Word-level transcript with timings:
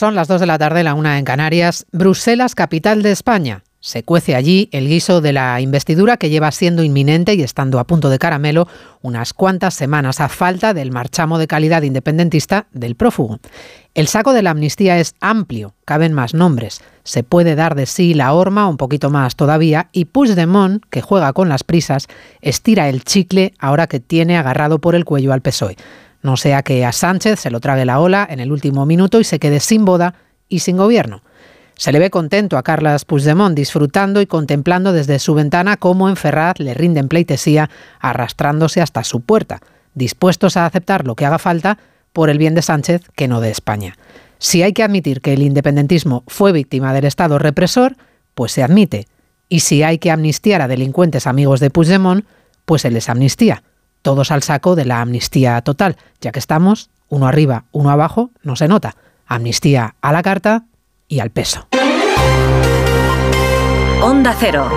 Son 0.00 0.14
las 0.14 0.28
2 0.28 0.40
de 0.40 0.46
la 0.46 0.56
tarde, 0.56 0.82
la 0.82 0.94
una 0.94 1.18
en 1.18 1.26
Canarias. 1.26 1.84
Bruselas, 1.92 2.54
capital 2.54 3.02
de 3.02 3.12
España. 3.12 3.64
Se 3.80 4.02
cuece 4.02 4.34
allí 4.34 4.70
el 4.72 4.88
guiso 4.88 5.20
de 5.20 5.34
la 5.34 5.60
investidura 5.60 6.16
que 6.16 6.30
lleva 6.30 6.50
siendo 6.52 6.82
inminente 6.82 7.34
y 7.34 7.42
estando 7.42 7.78
a 7.78 7.86
punto 7.86 8.08
de 8.08 8.18
caramelo 8.18 8.66
unas 9.02 9.34
cuantas 9.34 9.74
semanas 9.74 10.22
a 10.22 10.30
falta 10.30 10.72
del 10.72 10.90
marchamo 10.90 11.38
de 11.38 11.46
calidad 11.46 11.82
independentista 11.82 12.66
del 12.72 12.94
prófugo. 12.94 13.40
El 13.92 14.08
saco 14.08 14.32
de 14.32 14.40
la 14.40 14.52
amnistía 14.52 14.98
es 14.98 15.16
amplio, 15.20 15.74
caben 15.84 16.14
más 16.14 16.32
nombres. 16.32 16.80
Se 17.04 17.22
puede 17.22 17.54
dar 17.54 17.74
de 17.74 17.84
sí 17.84 18.14
la 18.14 18.32
horma 18.32 18.68
un 18.68 18.78
poquito 18.78 19.10
más 19.10 19.36
todavía 19.36 19.90
y 19.92 20.06
Puigdemont, 20.06 20.82
que 20.88 21.02
juega 21.02 21.34
con 21.34 21.50
las 21.50 21.62
prisas, 21.62 22.06
estira 22.40 22.88
el 22.88 23.04
chicle 23.04 23.52
ahora 23.58 23.86
que 23.86 24.00
tiene 24.00 24.38
agarrado 24.38 24.78
por 24.78 24.94
el 24.94 25.04
cuello 25.04 25.34
al 25.34 25.42
PSOE. 25.42 25.76
No 26.22 26.36
sea 26.36 26.62
que 26.62 26.84
a 26.84 26.92
Sánchez 26.92 27.40
se 27.40 27.50
lo 27.50 27.60
trague 27.60 27.84
la 27.84 28.00
ola 28.00 28.26
en 28.28 28.40
el 28.40 28.52
último 28.52 28.86
minuto 28.86 29.20
y 29.20 29.24
se 29.24 29.38
quede 29.38 29.60
sin 29.60 29.84
boda 29.84 30.14
y 30.48 30.60
sin 30.60 30.76
gobierno. 30.76 31.22
Se 31.76 31.92
le 31.92 31.98
ve 31.98 32.10
contento 32.10 32.58
a 32.58 32.62
Carles 32.62 33.06
Puigdemont 33.06 33.56
disfrutando 33.56 34.20
y 34.20 34.26
contemplando 34.26 34.92
desde 34.92 35.18
su 35.18 35.32
ventana 35.34 35.78
cómo 35.78 36.10
en 36.10 36.16
Ferraz 36.16 36.58
le 36.58 36.74
rinden 36.74 37.08
pleitesía 37.08 37.70
arrastrándose 38.00 38.82
hasta 38.82 39.02
su 39.02 39.22
puerta, 39.22 39.60
dispuestos 39.94 40.58
a 40.58 40.66
aceptar 40.66 41.06
lo 41.06 41.16
que 41.16 41.24
haga 41.24 41.38
falta 41.38 41.78
por 42.12 42.28
el 42.28 42.36
bien 42.36 42.54
de 42.54 42.60
Sánchez 42.60 43.08
que 43.16 43.28
no 43.28 43.40
de 43.40 43.50
España. 43.50 43.96
Si 44.38 44.62
hay 44.62 44.74
que 44.74 44.82
admitir 44.82 45.22
que 45.22 45.32
el 45.32 45.42
independentismo 45.42 46.24
fue 46.26 46.52
víctima 46.52 46.92
del 46.92 47.06
Estado 47.06 47.38
represor, 47.38 47.96
pues 48.34 48.52
se 48.52 48.62
admite. 48.62 49.06
Y 49.48 49.60
si 49.60 49.82
hay 49.82 49.98
que 49.98 50.10
amnistiar 50.10 50.60
a 50.60 50.68
delincuentes 50.68 51.26
amigos 51.26 51.60
de 51.60 51.70
Puigdemont, 51.70 52.26
pues 52.66 52.82
se 52.82 52.90
les 52.90 53.08
amnistía. 53.08 53.62
Todos 54.02 54.30
al 54.30 54.42
saco 54.42 54.74
de 54.74 54.84
la 54.84 55.00
amnistía 55.00 55.60
total, 55.62 55.96
ya 56.20 56.32
que 56.32 56.38
estamos 56.38 56.90
uno 57.08 57.26
arriba, 57.26 57.64
uno 57.72 57.90
abajo, 57.90 58.30
no 58.42 58.56
se 58.56 58.68
nota. 58.68 58.96
Amnistía 59.26 59.96
a 60.00 60.12
la 60.12 60.22
carta 60.22 60.64
y 61.08 61.20
al 61.20 61.30
peso. 61.30 61.66
Onda 64.02 64.34
Cero. 64.38 64.70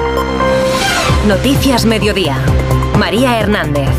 Noticias 1.28 1.86
Mediodía. 1.86 2.38
María 2.98 3.40
Hernández. 3.40 3.90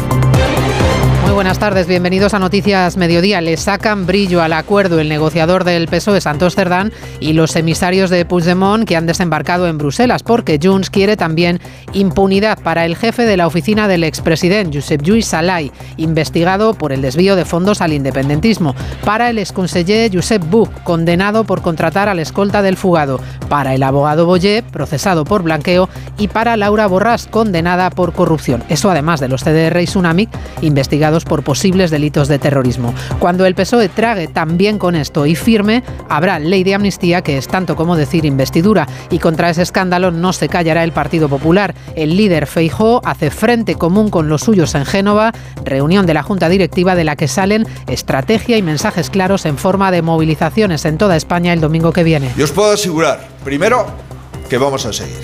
Muy 1.24 1.32
buenas 1.32 1.58
tardes, 1.58 1.86
bienvenidos 1.86 2.34
a 2.34 2.38
Noticias 2.38 2.98
Mediodía. 2.98 3.40
Le 3.40 3.56
sacan 3.56 4.04
brillo 4.04 4.42
al 4.42 4.52
acuerdo 4.52 5.00
el 5.00 5.08
negociador 5.08 5.64
del 5.64 5.88
PSOE, 5.88 6.20
Santos 6.20 6.54
Cerdán, 6.54 6.92
y 7.18 7.32
los 7.32 7.56
emisarios 7.56 8.10
de 8.10 8.26
Puigdemont 8.26 8.86
que 8.86 8.94
han 8.94 9.06
desembarcado 9.06 9.66
en 9.66 9.78
Bruselas, 9.78 10.22
porque 10.22 10.60
Junts 10.62 10.90
quiere 10.90 11.16
también 11.16 11.60
impunidad 11.94 12.58
para 12.62 12.84
el 12.84 12.94
jefe 12.94 13.24
de 13.24 13.38
la 13.38 13.46
oficina 13.46 13.88
del 13.88 14.04
expresidente, 14.04 14.78
Josep 14.78 15.00
Lluís 15.00 15.26
Salai, 15.28 15.72
investigado 15.96 16.74
por 16.74 16.92
el 16.92 17.00
desvío 17.00 17.36
de 17.36 17.46
fondos 17.46 17.80
al 17.80 17.94
independentismo, 17.94 18.74
para 19.02 19.30
el 19.30 19.38
exconseller 19.38 20.14
Josep 20.14 20.44
Buch, 20.44 20.70
condenado 20.82 21.44
por 21.44 21.62
contratar 21.62 22.10
al 22.10 22.18
escolta 22.18 22.60
del 22.60 22.76
fugado, 22.76 23.18
para 23.48 23.74
el 23.74 23.82
abogado 23.82 24.26
Boyer, 24.26 24.62
procesado 24.62 25.24
por 25.24 25.42
blanqueo, 25.42 25.88
y 26.18 26.28
para 26.28 26.58
Laura 26.58 26.86
Borràs, 26.86 27.30
condenada 27.30 27.88
por 27.88 28.12
corrupción. 28.12 28.62
Eso 28.68 28.90
además 28.90 29.20
de 29.20 29.28
los 29.28 29.42
CDR 29.42 29.80
y 29.80 29.86
Tsunami, 29.86 30.28
investigados 30.60 31.13
por 31.22 31.44
posibles 31.44 31.92
delitos 31.92 32.26
de 32.26 32.40
terrorismo. 32.40 32.92
Cuando 33.20 33.46
el 33.46 33.54
PSOE 33.54 33.88
trague 33.88 34.26
también 34.26 34.78
con 34.78 34.96
esto 34.96 35.26
y 35.26 35.36
firme, 35.36 35.84
habrá 36.08 36.40
ley 36.40 36.64
de 36.64 36.74
amnistía 36.74 37.22
que 37.22 37.38
es 37.38 37.46
tanto 37.46 37.76
como 37.76 37.94
decir 37.94 38.24
investidura 38.24 38.88
y 39.10 39.20
contra 39.20 39.50
ese 39.50 39.62
escándalo 39.62 40.10
no 40.10 40.32
se 40.32 40.48
callará 40.48 40.82
el 40.82 40.90
Partido 40.90 41.28
Popular. 41.28 41.76
El 41.94 42.16
líder 42.16 42.48
Feijó 42.48 43.00
hace 43.04 43.30
frente 43.30 43.76
común 43.76 44.10
con 44.10 44.28
los 44.28 44.42
suyos 44.42 44.74
en 44.74 44.84
Génova, 44.86 45.32
reunión 45.64 46.06
de 46.06 46.14
la 46.14 46.22
Junta 46.22 46.48
Directiva 46.48 46.96
de 46.96 47.04
la 47.04 47.14
que 47.14 47.28
salen 47.28 47.66
estrategia 47.86 48.56
y 48.56 48.62
mensajes 48.62 49.10
claros 49.10 49.44
en 49.46 49.58
forma 49.58 49.90
de 49.90 50.02
movilizaciones 50.02 50.84
en 50.84 50.98
toda 50.98 51.16
España 51.16 51.52
el 51.52 51.60
domingo 51.60 51.92
que 51.92 52.02
viene. 52.02 52.32
Yo 52.36 52.44
os 52.44 52.52
puedo 52.52 52.72
asegurar, 52.72 53.28
primero, 53.44 53.86
que 54.48 54.58
vamos 54.58 54.86
a 54.86 54.92
seguir. 54.92 55.18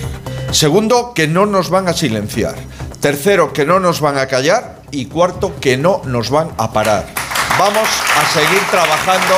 Segundo, 0.51 1.13
que 1.15 1.27
no 1.27 1.45
nos 1.45 1.69
van 1.69 1.87
a 1.87 1.93
silenciar. 1.93 2.55
Tercero, 2.99 3.53
que 3.53 3.65
no 3.65 3.79
nos 3.79 4.01
van 4.01 4.17
a 4.17 4.27
callar 4.27 4.80
y 4.91 5.05
cuarto, 5.05 5.53
que 5.59 5.77
no 5.77 6.01
nos 6.05 6.29
van 6.29 6.49
a 6.57 6.71
parar. 6.71 7.05
Vamos 7.57 7.87
a 8.17 8.25
seguir 8.33 8.61
trabajando 8.69 9.35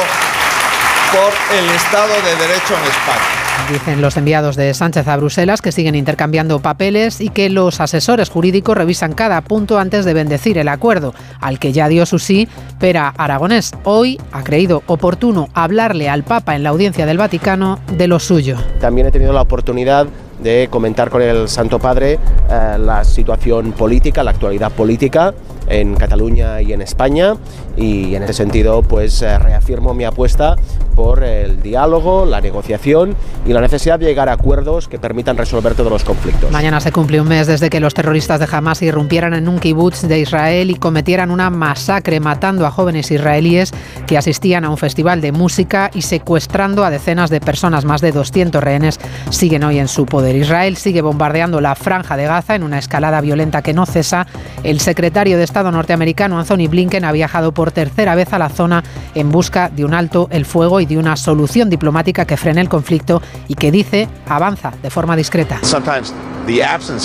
por 1.12 1.58
el 1.58 1.70
Estado 1.76 2.14
de 2.14 2.36
Derecho 2.36 2.74
en 2.76 2.84
España. 2.84 3.44
Dicen 3.72 4.02
los 4.02 4.18
enviados 4.18 4.56
de 4.56 4.74
Sánchez 4.74 5.08
a 5.08 5.16
Bruselas 5.16 5.62
que 5.62 5.72
siguen 5.72 5.96
intercambiando 5.96 6.60
papeles 6.60 7.22
y 7.22 7.30
que 7.30 7.50
los 7.50 7.80
asesores 7.80 8.30
jurídicos 8.30 8.76
revisan 8.76 9.14
cada 9.14 9.40
punto 9.42 9.78
antes 9.80 10.06
de 10.06 10.14
bendecir 10.14 10.58
el 10.58 10.68
acuerdo, 10.68 11.14
al 11.40 11.60
que 11.60 11.72
ya 11.72 11.88
dio 11.88 12.06
su 12.06 12.20
sí 12.20 12.48
Pera 12.80 13.14
Aragonés. 13.16 13.72
Hoy 13.84 14.20
ha 14.32 14.44
creído 14.44 14.84
oportuno 14.88 15.50
hablarle 15.54 16.10
al 16.10 16.24
Papa 16.24 16.56
en 16.56 16.64
la 16.64 16.70
audiencia 16.70 17.06
del 17.06 17.18
Vaticano 17.18 17.80
de 17.96 18.08
lo 18.08 18.20
suyo. 18.20 18.58
También 18.82 19.08
he 19.08 19.12
tenido 19.12 19.32
la 19.32 19.42
oportunidad 19.42 20.08
de 20.44 20.68
comentar 20.70 21.10
con 21.10 21.22
el 21.22 21.48
Santo 21.48 21.80
Padre 21.80 22.20
eh, 22.50 22.78
la 22.78 23.04
situación 23.04 23.72
política, 23.72 24.24
la 24.24 24.32
actualidad 24.32 24.72
política 24.72 25.34
en 25.68 25.96
Cataluña 25.96 26.62
y 26.62 26.74
en 26.74 26.82
España 26.82 27.36
y 27.78 28.16
en 28.16 28.24
ese 28.24 28.34
sentido 28.34 28.82
pues 28.82 29.22
eh, 29.22 29.38
reafirmo 29.40 29.94
mi 29.94 30.04
apuesta 30.04 30.56
por 30.96 31.24
el 31.24 31.62
diálogo, 31.62 32.26
la 32.26 32.40
negociación 32.40 33.16
y 33.46 33.54
la 33.54 33.62
necesidad 33.62 34.00
de 34.00 34.06
llegar 34.06 34.30
a 34.30 34.34
acuerdos 34.34 34.88
que 34.88 35.00
permitan 35.00 35.38
resolver 35.38 35.74
todos 35.74 35.92
los 35.92 36.04
conflictos. 36.04 36.52
Mañana 36.52 36.80
se 36.80 36.92
cumple 36.92 37.20
un 37.20 37.28
mes 37.28 37.48
desde 37.48 37.70
que 37.70 37.80
los 37.80 37.94
terroristas 37.94 38.40
de 38.40 38.48
Hamas 38.52 38.82
irrumpieran 38.82 39.34
en 39.34 39.48
un 39.48 39.60
kibutz 39.60 40.02
de 40.04 40.20
Israel 40.20 40.70
y 40.70 40.76
cometieran 40.76 41.32
una 41.32 41.50
masacre 41.50 42.20
matando 42.20 42.66
a 42.66 42.72
jóvenes 42.72 43.12
israelíes 43.12 43.72
que 44.08 44.18
asistían 44.18 44.66
a 44.66 44.70
un 44.70 44.78
festival 44.78 45.22
de 45.22 45.32
música 45.32 45.90
y 45.94 46.04
secuestrando 46.04 46.84
a 46.84 46.90
decenas 46.90 47.30
de 47.30 47.42
personas. 47.42 47.86
Más 47.86 48.02
de 48.02 48.12
200 48.12 48.64
rehenes 48.64 49.00
siguen 49.30 49.64
hoy 49.64 49.80
en 49.80 49.88
su 49.88 50.06
poder. 50.06 50.36
Israel 50.36 50.78
sigue 50.78 51.02
bombardeando 51.02 51.60
la 51.62 51.76
franja 51.76 52.18
de 52.18 52.26
Gaza 52.26 52.56
en 52.56 52.64
una 52.64 52.80
escalada 52.80 53.22
violenta 53.22 53.62
que 53.62 53.74
no 53.74 53.86
cesa. 53.86 54.28
El 54.64 54.80
secretario 54.80 55.38
de 55.38 55.44
Estado 55.54 55.72
norteamericano 55.72 56.40
Anthony 56.40 56.68
Blinken 56.68 57.06
ha 57.06 57.12
viajado 57.12 57.52
por 57.52 57.72
tercera 57.72 58.16
vez 58.16 58.34
a 58.34 58.40
la 58.40 58.50
zona 58.50 58.84
en 59.14 59.32
busca 59.32 59.70
de 59.70 59.86
un 59.86 59.94
alto 59.94 60.28
el 60.32 60.46
fuego 60.46 60.80
y 60.80 60.88
de 60.88 60.98
una 60.98 61.16
solución 61.16 61.70
diplomática 61.70 62.26
que 62.26 62.38
frene 62.38 62.60
el 62.60 62.70
conflicto 62.70 63.22
y 63.48 63.54
que 63.54 63.72
dice 63.72 64.10
avanza 64.28 64.72
de 64.82 64.90
forma 64.90 65.16
discreta. 65.16 65.60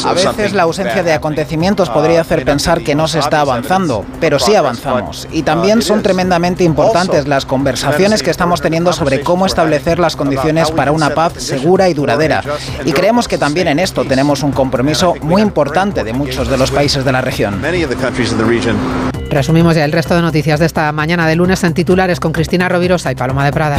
A 0.04 0.14
veces 0.14 0.52
la 0.52 0.64
ausencia 0.64 1.02
de 1.02 1.12
acontecimientos 1.12 1.90
podría 1.90 2.20
hacer 2.20 2.44
pensar 2.44 2.82
que 2.82 2.94
no 2.94 3.08
se 3.08 3.18
está 3.18 3.40
avanzando, 3.40 4.04
pero 4.20 4.38
sí 4.38 4.54
avanzamos. 4.54 5.28
Y 5.32 5.42
también 5.42 5.82
son 5.82 6.02
tremendamente 6.02 6.64
importantes 6.64 7.26
las 7.28 7.46
conversaciones 7.46 8.22
que 8.22 8.30
estamos 8.30 8.60
teniendo 8.60 8.92
sobre 8.92 9.22
cómo 9.22 9.46
establecer 9.46 9.98
las 9.98 10.16
condiciones 10.16 10.70
para 10.70 10.92
una 10.92 11.10
paz 11.10 11.34
segura 11.34 11.88
y 11.88 11.94
duradera. 11.94 12.42
Y 12.84 12.92
creemos 12.92 13.28
que 13.28 13.38
también 13.38 13.68
en 13.68 13.78
esto 13.78 14.04
tenemos 14.04 14.42
un 14.42 14.52
compromiso 14.52 15.14
muy 15.22 15.42
importante 15.42 16.04
de 16.04 16.12
muchos 16.12 16.48
de 16.48 16.56
los 16.56 16.70
países 16.70 17.04
de 17.04 17.12
la 17.12 17.20
región. 17.20 17.60
Resumimos 19.30 19.76
ya 19.76 19.84
el 19.84 19.92
resto 19.92 20.14
de 20.14 20.22
noticias 20.22 20.58
de 20.58 20.66
esta 20.66 20.90
mañana 20.92 21.26
de 21.26 21.36
lunes 21.36 21.62
en 21.62 21.74
titulares 21.74 22.18
con 22.18 22.32
Cristina 22.32 22.68
Rovirosa 22.68 23.12
y 23.12 23.14
Paloma 23.14 23.44
de 23.44 23.52
Prada. 23.52 23.78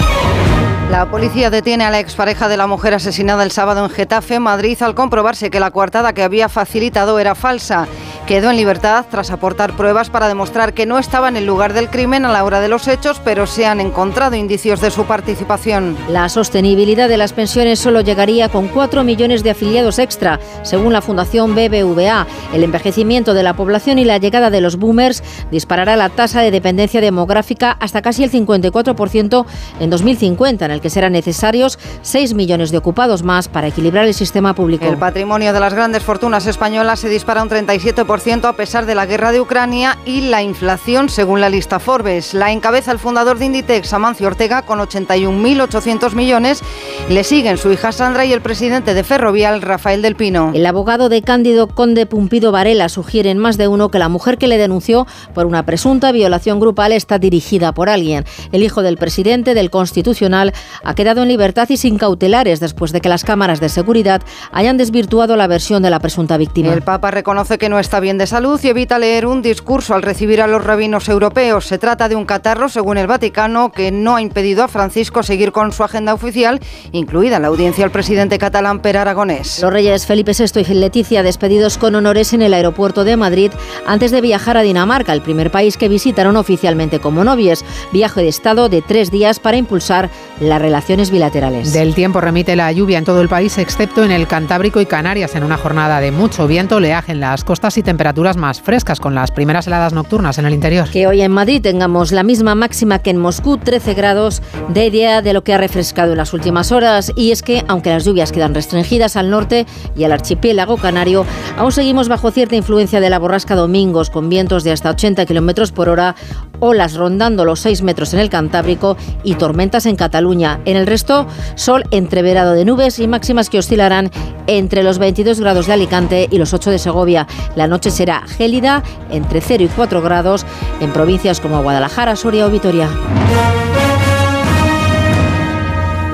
La 0.90 1.06
policía 1.06 1.52
detiene 1.52 1.86
a 1.86 1.92
la 1.92 2.00
expareja 2.00 2.48
de 2.48 2.58
la 2.58 2.66
mujer 2.66 2.96
asesinada 2.96 3.44
el 3.44 3.52
sábado 3.52 3.86
en 3.86 3.92
Getafe, 3.92 4.40
Madrid, 4.40 4.82
al 4.82 4.96
comprobarse 4.96 5.52
que 5.52 5.60
la 5.60 5.70
coartada 5.70 6.14
que 6.14 6.24
había 6.24 6.50
facilitado 6.50 7.20
era 7.20 7.36
falsa. 7.36 7.88
Quedó 8.26 8.50
en 8.50 8.58
libertad 8.58 9.06
tras 9.10 9.32
aportar 9.32 9.76
pruebas 9.76 10.10
para 10.10 10.28
demostrar 10.28 10.74
que 10.74 10.86
no 10.86 11.00
estaba 11.00 11.30
en 11.30 11.38
el 11.38 11.46
lugar 11.46 11.74
del 11.74 11.90
crimen 11.90 12.26
a 12.26 12.32
la 12.32 12.44
hora 12.44 12.60
de 12.60 12.68
los 12.68 12.88
hechos, 12.88 13.20
pero 13.24 13.48
se 13.48 13.66
han 13.66 13.80
encontrado 13.80 14.36
indicios 14.36 14.82
de 14.82 14.92
su 14.92 15.06
participación. 15.06 15.98
La 16.10 16.30
sostenibilidad 16.30 17.10
de 17.10 17.18
las 17.18 17.34
pensiones 17.34 17.80
solo 17.80 18.02
llegaría 18.02 18.50
con 18.50 18.68
4 18.68 19.04
millones 19.04 19.44
de 19.44 19.52
afiliados 19.52 19.98
extra, 19.98 20.40
según 20.64 20.94
la 20.94 21.02
Fundación 21.02 21.56
BBVA. 21.56 22.28
El 22.54 22.64
envejecimiento 22.64 23.34
de 23.34 23.44
la 23.44 23.56
población 23.56 23.98
y 23.98 24.06
la 24.06 24.18
llegada 24.18 24.52
de 24.52 24.62
los 24.62 24.78
boomers 24.78 25.24
disparará 25.50 25.96
la 25.96 26.10
tasa 26.10 26.42
de 26.42 26.52
dependencia 26.52 27.02
demográfica 27.02 27.78
hasta 27.80 28.04
casi 28.04 28.24
el 28.24 28.32
54% 28.32 29.46
en 29.80 29.90
2050, 29.90 30.66
en 30.66 30.72
el 30.72 30.79
que 30.82 30.90
serán 30.90 31.14
necesarios 31.14 31.80
6 32.02 32.34
millones 32.34 32.72
de 32.72 32.78
ocupados 32.78 33.24
más 33.24 33.48
para 33.48 33.68
equilibrar 33.68 34.06
el 34.06 34.14
sistema 34.14 34.54
público. 34.54 34.86
El 34.86 34.98
patrimonio 34.98 35.54
de 35.54 35.60
las 35.60 35.74
grandes 35.74 36.04
fortunas 36.04 36.48
españolas 36.48 37.00
se 37.00 37.10
dispara 37.10 37.44
un 37.44 37.50
37% 37.50 38.46
a 38.46 38.54
pesar 38.54 38.86
de 38.86 38.96
la 38.96 39.06
guerra 39.06 39.32
de 39.32 39.42
Ucrania 39.42 39.98
y 40.06 40.22
la 40.22 40.42
inflación, 40.42 41.10
según 41.10 41.42
la 41.42 41.50
lista 41.50 41.80
Forbes. 41.80 42.34
La 42.34 42.52
encabeza 42.52 42.92
el 42.92 43.00
fundador 43.00 43.38
de 43.38 43.46
Inditex, 43.46 43.94
Amancio 43.94 44.28
Ortega, 44.28 44.62
con 44.64 44.80
81.800 44.80 46.14
millones. 46.14 46.62
Le 47.10 47.24
siguen 47.24 47.58
su 47.58 47.72
hija 47.72 47.92
Sandra 47.92 48.26
y 48.26 48.34
el 48.34 48.42
presidente 48.42 48.94
de 48.94 49.04
Ferrovial, 49.04 49.62
Rafael 49.62 50.02
del 50.02 50.16
Pino. 50.16 50.52
El 50.54 50.66
abogado 50.66 51.10
de 51.10 51.22
Cándido 51.22 51.68
Conde 51.68 52.06
Pumpido 52.06 52.52
Varela 52.52 52.90
sugiere 52.90 53.30
en 53.30 53.38
más 53.38 53.58
de 53.58 53.68
uno 53.68 53.90
que 53.90 54.00
la 54.00 54.10
mujer 54.10 54.38
que 54.38 54.48
le 54.48 54.58
denunció 54.58 55.08
por 55.34 55.46
una 55.46 55.66
presunta 55.66 56.12
violación 56.12 56.60
grupal 56.60 56.92
está 56.92 57.20
dirigida 57.20 57.74
por 57.74 57.90
alguien. 57.90 58.26
El 58.52 58.64
hijo 58.64 58.82
del 58.82 58.98
presidente 58.98 59.54
del 59.54 59.70
Constitucional 59.70 60.54
ha 60.84 60.96
quedado 60.96 61.24
en 61.24 61.28
libertad 61.28 61.68
y 61.70 61.78
sin 61.78 61.98
cautelares 61.98 62.60
después 62.60 62.92
de 62.92 63.02
que 63.02 63.10
las 63.10 63.24
cámaras 63.24 63.60
de 63.60 63.70
seguridad 63.70 64.22
hayan 64.52 64.78
desvirtuado 64.78 65.36
la 65.36 65.48
versión 65.48 65.84
de 65.84 65.90
la 65.90 66.00
presunta 66.00 66.38
víctima. 66.38 66.74
El 66.74 66.82
Papa 66.82 67.12
reconoce 67.12 67.58
que 67.58 67.70
no 67.70 67.80
está 67.80 68.00
bien 68.00 68.18
de 68.18 68.28
salud 68.28 68.60
y 68.64 68.68
evita 68.68 69.00
leer 69.00 69.26
un 69.26 69.42
discurso 69.42 69.94
al 69.94 70.02
recibir 70.02 70.42
a 70.42 70.48
los 70.48 70.64
rabinos 70.64 71.10
europeos. 71.10 71.66
Se 71.66 71.78
trata 71.78 72.10
de 72.10 72.16
un 72.16 72.26
catarro, 72.26 72.70
según 72.70 72.98
el 72.98 73.08
Vaticano, 73.08 73.72
que 73.72 73.92
no 73.92 74.16
ha 74.16 74.22
impedido 74.22 74.64
a 74.64 74.68
Francisco 74.68 75.24
seguir 75.24 75.52
con 75.52 75.72
su 75.72 75.84
agenda 75.84 76.14
oficial, 76.14 76.60
incluida 76.92 77.40
la 77.40 77.48
audiencia 77.48 77.86
al 77.86 77.92
presidente 77.92 78.38
catalán 78.38 78.82
Per 78.82 78.98
Aragonés. 78.98 79.60
Los 79.62 79.74
reyes 79.74 80.06
Felipe 80.06 80.34
VI 80.38 80.62
y 80.62 80.74
Leticia 80.74 81.24
despedidos 81.24 81.78
con 81.78 81.96
honores 81.96 82.34
en 82.34 82.42
el 82.42 82.54
aeropuerto 82.54 83.04
de 83.04 83.18
Madrid 83.18 83.52
antes 83.86 84.12
de 84.12 84.22
viajar 84.22 84.58
a 84.58 84.62
Dinamarca, 84.62 85.14
el 85.14 85.22
primer 85.22 85.52
país 85.52 85.78
que 85.78 85.90
visitaron 85.90 86.36
oficialmente 86.38 87.00
como 87.00 87.24
novios. 87.24 87.64
Viaje 87.92 88.22
de 88.22 88.28
Estado 88.28 88.70
de 88.70 88.82
tres 88.82 89.12
días 89.12 89.40
para 89.40 89.58
impulsar 89.58 90.10
las 90.60 90.80
relaciones 90.80 91.10
bilaterales. 91.10 91.74
Del 91.74 91.96
tiempo 91.96 92.20
remite 92.20 92.56
la 92.56 92.72
lluvia 92.72 92.98
en 92.98 93.06
todo 93.06 93.22
el 93.22 93.30
país, 93.30 93.58
excepto 93.58 94.04
en 94.04 94.12
el 94.12 94.28
Cantábrico 94.28 94.82
y 94.82 94.86
Canarias, 94.86 95.36
en 95.36 95.44
una 95.44 95.58
jornada 95.58 96.02
de 96.02 96.12
mucho 96.12 96.48
viento, 96.48 96.78
oleaje 96.78 97.14
en 97.14 97.20
las 97.20 97.44
costas 97.44 97.78
y 97.78 97.84
temperaturas 97.84 98.36
más 98.36 98.62
frescas, 98.62 99.00
con 99.00 99.16
las 99.16 99.32
primeras 99.32 99.68
heladas 99.68 99.94
nocturnas 99.94 100.38
en 100.38 100.46
el 100.46 100.54
interior. 100.54 100.90
Que 100.90 101.08
hoy 101.08 101.22
en 101.22 101.32
Madrid 101.32 101.62
tengamos 101.62 102.12
la 102.12 102.24
misma 102.24 102.56
máxima 102.56 103.00
que 103.00 103.10
en 103.10 103.18
Moscú, 103.18 103.58
13 103.58 103.94
grados, 103.94 104.42
de 104.68 104.88
idea 104.88 105.22
de 105.22 105.34
lo 105.34 105.44
que 105.44 105.54
ha 105.54 105.58
refrescado 105.58 106.12
en 106.12 106.18
las 106.18 106.34
últimas 106.34 106.72
horas. 106.72 107.12
Y 107.16 107.32
es 107.32 107.42
que, 107.42 107.64
aunque 107.68 107.92
las 107.92 108.04
lluvias 108.04 108.32
quedan 108.32 108.54
restringidas 108.54 109.16
al 109.16 109.30
norte 109.30 109.66
y 109.96 110.04
al 110.04 110.12
archipiélago 110.12 110.78
canario, 110.78 111.26
aún 111.58 111.72
seguimos 111.72 112.10
bajo 112.10 112.32
cierta 112.32 112.56
influencia 112.56 113.00
de 113.00 113.10
la 113.10 113.20
borrasca 113.20 113.56
Domingos, 113.56 114.10
con 114.10 114.30
vientos 114.30 114.64
de 114.64 114.72
hasta 114.72 114.90
80 114.90 115.26
kilómetros 115.26 115.72
por 115.72 115.90
hora, 115.90 116.16
olas 116.60 116.96
rondando 116.96 117.46
los 117.46 117.62
6 117.62 117.84
metros 117.84 118.14
en 118.14 118.20
el 118.20 118.30
Cantábrico 118.30 118.98
y 119.24 119.36
tormentas 119.36 119.86
en 119.86 119.96
Cataluña. 119.96 120.49
En 120.66 120.78
el 120.78 120.88
resto, 120.88 121.28
sol 121.56 121.84
entreverado 121.92 122.54
de 122.54 122.66
nubes 122.66 123.00
y 123.00 123.08
máximas 123.08 123.50
que 123.50 123.60
oscilarán 123.60 124.10
entre 124.48 124.84
los 124.84 124.98
22 124.98 125.40
grados 125.40 125.68
de 125.68 125.74
Alicante 125.74 126.28
y 126.32 126.38
los 126.38 126.54
8 126.54 126.72
de 126.72 126.80
Segovia. 126.80 127.28
La 127.56 127.68
noche 127.68 127.92
será 127.92 128.24
gélida 128.28 128.82
entre 129.12 129.42
0 129.42 129.66
y 129.66 129.68
4 129.68 130.02
grados 130.02 130.46
en 130.80 130.92
provincias 130.92 131.40
como 131.40 131.62
Guadalajara, 131.62 132.16
Soria 132.16 132.48
o 132.48 132.50
Vitoria. 132.50 132.90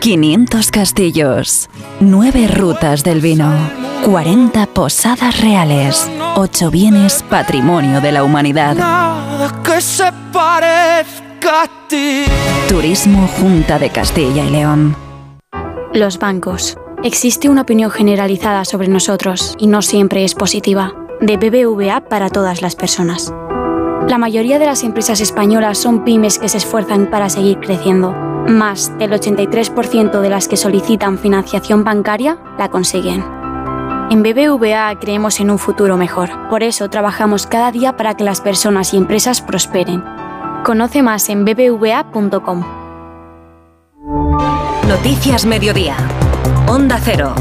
500 0.00 0.70
castillos, 0.70 1.70
9 2.00 2.46
rutas 2.48 3.02
del 3.02 3.22
vino, 3.22 3.50
40 4.04 4.66
posadas 4.66 5.40
reales, 5.40 6.10
8 6.36 6.70
bienes 6.70 7.24
patrimonio 7.28 8.00
de 8.02 8.12
la 8.12 8.22
humanidad. 8.22 8.76
que 9.64 9.80
se 9.80 10.12
parezca 10.30 11.62
a 11.62 11.88
ti. 11.88 12.24
Turismo 12.68 13.26
Junta 13.40 13.78
de 13.78 13.88
Castilla 13.88 14.44
y 14.44 14.50
León. 14.50 14.94
Los 15.94 16.18
bancos. 16.18 16.76
Existe 17.02 17.48
una 17.48 17.62
opinión 17.62 17.90
generalizada 17.90 18.66
sobre 18.66 18.88
nosotros 18.88 19.56
y 19.58 19.68
no 19.68 19.80
siempre 19.80 20.22
es 20.22 20.34
positiva. 20.34 20.92
De 21.20 21.38
BBVA 21.38 22.08
para 22.08 22.28
todas 22.28 22.60
las 22.60 22.76
personas. 22.76 23.32
La 24.06 24.18
mayoría 24.18 24.58
de 24.58 24.66
las 24.66 24.84
empresas 24.84 25.20
españolas 25.20 25.78
son 25.78 26.04
pymes 26.04 26.38
que 26.38 26.48
se 26.48 26.58
esfuerzan 26.58 27.10
para 27.10 27.28
seguir 27.30 27.58
creciendo 27.58 28.27
más 28.48 28.96
del 28.98 29.12
83% 29.12 30.20
de 30.20 30.30
las 30.30 30.48
que 30.48 30.56
solicitan 30.56 31.18
financiación 31.18 31.84
bancaria 31.84 32.38
la 32.58 32.68
consiguen. 32.68 33.24
En 34.10 34.22
BBVA 34.22 34.98
creemos 34.98 35.38
en 35.38 35.50
un 35.50 35.58
futuro 35.58 35.96
mejor, 35.96 36.30
por 36.48 36.62
eso 36.62 36.88
trabajamos 36.88 37.46
cada 37.46 37.70
día 37.70 37.96
para 37.96 38.14
que 38.14 38.24
las 38.24 38.40
personas 38.40 38.94
y 38.94 38.96
empresas 38.96 39.42
prosperen. 39.42 40.02
Conoce 40.64 41.02
más 41.02 41.28
en 41.28 41.44
bbva.com. 41.44 42.64
Noticias 44.88 45.44
Mediodía. 45.44 45.96
Onda 46.66 46.98
Cero. 47.02 47.34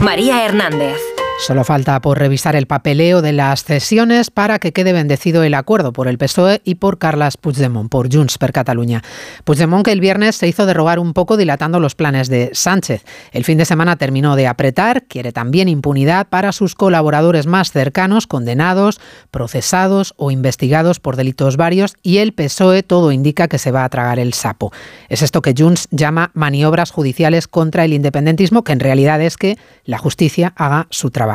María 0.00 0.44
Hernández. 0.44 1.17
Solo 1.38 1.62
falta 1.62 2.00
por 2.00 2.18
revisar 2.18 2.56
el 2.56 2.66
papeleo 2.66 3.22
de 3.22 3.32
las 3.32 3.62
cesiones 3.62 4.28
para 4.28 4.58
que 4.58 4.72
quede 4.72 4.92
bendecido 4.92 5.44
el 5.44 5.54
acuerdo 5.54 5.92
por 5.92 6.08
el 6.08 6.18
PSOE 6.18 6.60
y 6.64 6.74
por 6.74 6.98
Carles 6.98 7.36
Puigdemont, 7.36 7.88
por 7.88 8.12
Junts 8.12 8.38
per 8.38 8.52
Catalunya. 8.52 9.04
Puigdemont 9.44 9.84
que 9.84 9.92
el 9.92 10.00
viernes 10.00 10.34
se 10.34 10.48
hizo 10.48 10.66
derrogar 10.66 10.98
un 10.98 11.12
poco 11.14 11.36
dilatando 11.36 11.78
los 11.78 11.94
planes 11.94 12.28
de 12.28 12.50
Sánchez. 12.54 13.04
El 13.30 13.44
fin 13.44 13.56
de 13.56 13.66
semana 13.66 13.96
terminó 13.96 14.34
de 14.34 14.48
apretar, 14.48 15.04
quiere 15.04 15.30
también 15.30 15.68
impunidad 15.68 16.26
para 16.26 16.50
sus 16.50 16.74
colaboradores 16.74 17.46
más 17.46 17.70
cercanos, 17.70 18.26
condenados, 18.26 19.00
procesados 19.30 20.14
o 20.16 20.32
investigados 20.32 20.98
por 20.98 21.14
delitos 21.14 21.56
varios 21.56 21.94
y 22.02 22.18
el 22.18 22.32
PSOE 22.34 22.82
todo 22.82 23.12
indica 23.12 23.46
que 23.46 23.58
se 23.58 23.70
va 23.70 23.84
a 23.84 23.88
tragar 23.88 24.18
el 24.18 24.34
sapo. 24.34 24.72
Es 25.08 25.22
esto 25.22 25.40
que 25.40 25.54
Junts 25.56 25.86
llama 25.92 26.32
maniobras 26.34 26.90
judiciales 26.90 27.46
contra 27.46 27.84
el 27.84 27.92
independentismo, 27.92 28.64
que 28.64 28.72
en 28.72 28.80
realidad 28.80 29.22
es 29.22 29.36
que 29.36 29.56
la 29.84 29.98
justicia 29.98 30.52
haga 30.56 30.88
su 30.90 31.10
trabajo. 31.10 31.27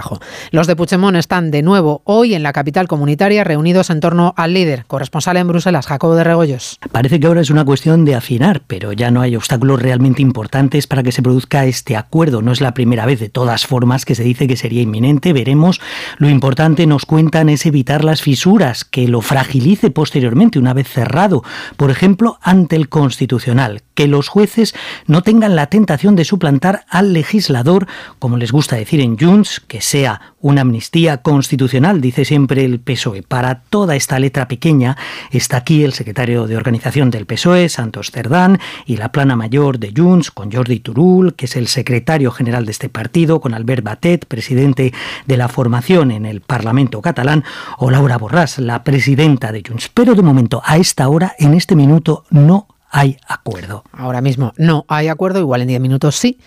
Los 0.52 0.68
de 0.68 0.76
Puigdemont 0.76 1.18
están 1.18 1.52
de 1.52 1.62
nuevo 1.62 2.02
hoy 2.06 2.34
en 2.34 2.44
la 2.44 2.54
capital 2.54 2.88
comunitaria 2.88 3.44
reunidos 3.44 3.90
en 3.90 4.00
torno 4.00 4.34
al 4.38 4.54
líder, 4.54 4.86
corresponsal 4.86 5.38
en 5.38 5.48
Bruselas, 5.48 5.88
Jacobo 5.88 6.16
de 6.16 6.24
Regoyos. 6.24 6.80
Parece 6.92 7.20
que 7.20 7.28
ahora 7.28 7.42
es 7.42 7.50
una 7.50 7.66
cuestión 7.66 8.06
de 8.06 8.16
afinar, 8.16 8.64
pero 8.68 8.94
ya 8.94 9.12
no 9.12 9.22
hay 9.22 9.36
obstáculos 9.36 9.82
realmente 9.82 10.22
importantes 10.22 10.88
para 10.88 11.04
que 11.04 11.12
se 11.12 11.22
produzca 11.22 11.66
este 11.66 11.96
acuerdo. 11.96 12.42
No 12.42 12.52
es 12.52 12.62
la 12.62 12.74
primera 12.74 13.06
vez, 13.06 13.20
de 13.20 13.30
todas 13.30 13.66
formas, 13.66 14.06
que 14.06 14.16
se 14.16 14.24
dice 14.24 14.48
que 14.48 14.58
sería 14.58 14.82
inminente. 14.82 15.34
Veremos. 15.34 15.80
Lo 16.18 16.30
importante, 16.30 16.86
nos 16.88 17.06
cuentan, 17.06 17.50
es 17.50 17.66
evitar 17.66 18.04
las 18.04 18.22
fisuras, 18.22 18.86
que 18.86 19.08
lo 19.08 19.22
fragilice 19.22 19.92
posteriormente, 19.92 20.60
una 20.60 20.74
vez 20.74 20.88
cerrado. 20.88 21.44
Por 21.78 21.92
ejemplo, 21.92 22.40
ante 22.42 22.76
el 22.76 22.90
Constitucional, 22.90 23.84
que 23.94 24.08
los 24.08 24.28
jueces 24.28 24.74
no 25.08 25.22
tengan 25.22 25.56
la 25.56 25.68
tentación 25.68 26.16
de 26.16 26.26
suplantar 26.26 26.86
al 26.90 27.14
legislador, 27.14 27.88
como 28.20 28.38
les 28.38 28.52
gusta 28.52 28.76
decir 28.76 29.00
en 29.00 29.18
Junts, 29.18 29.60
que 29.60 29.82
sea 29.84 30.34
una 30.40 30.62
amnistía 30.62 31.22
constitucional, 31.22 32.02
dice 32.02 32.26
siempre 32.26 32.66
el 32.66 32.80
PSOE. 32.80 33.24
Para 33.24 33.62
toda 33.62 33.96
esta 33.96 34.20
letra 34.20 34.48
pequeña 34.48 34.98
está 35.32 35.58
aquí 35.58 35.84
el 35.84 35.94
secretario 35.94 36.48
de 36.48 36.58
organización 36.58 37.10
del 37.10 37.26
PSOE, 37.26 37.70
Santos 37.70 38.12
Cerdán, 38.12 38.60
y 38.86 38.98
la 38.98 39.12
plana 39.12 39.36
mayor 39.36 39.80
de 39.80 39.94
Junts, 39.96 40.32
con 40.32 40.52
Jordi 40.52 40.80
Turul, 40.80 41.36
que 41.36 41.46
es 41.46 41.56
el 41.56 41.68
secretario 41.68 42.32
general 42.32 42.66
de 42.66 42.72
este 42.72 42.90
partido, 42.90 43.40
con 43.40 43.54
Albert 43.54 43.84
Batet, 43.84 44.26
presidente 44.26 44.94
de 45.26 45.38
la 45.38 45.48
formación 45.48 46.12
en 46.12 46.26
el 46.26 46.42
Parlamento 46.42 47.02
catalán, 47.02 47.44
o 47.78 47.92
Laura 47.92 48.20
Borràs, 48.20 48.58
la 48.60 48.84
presidenta 48.84 49.52
de 49.52 49.64
Junts. 49.66 49.90
Pero 49.94 50.16
de 50.16 50.22
momento, 50.22 50.62
a 50.66 50.78
esta 50.78 51.08
hora, 51.08 51.36
en 51.40 51.54
este 51.54 51.76
minuto, 51.76 52.26
no 52.30 52.68
hay 52.94 53.18
acuerdo. 53.28 53.84
Ahora 53.92 54.22
mismo 54.22 54.54
no 54.56 54.86
hay 54.88 55.08
acuerdo, 55.08 55.40
igual 55.40 55.62
en 55.62 55.68
10 55.68 55.82
minutos 55.82 56.16
sí. 56.16 56.40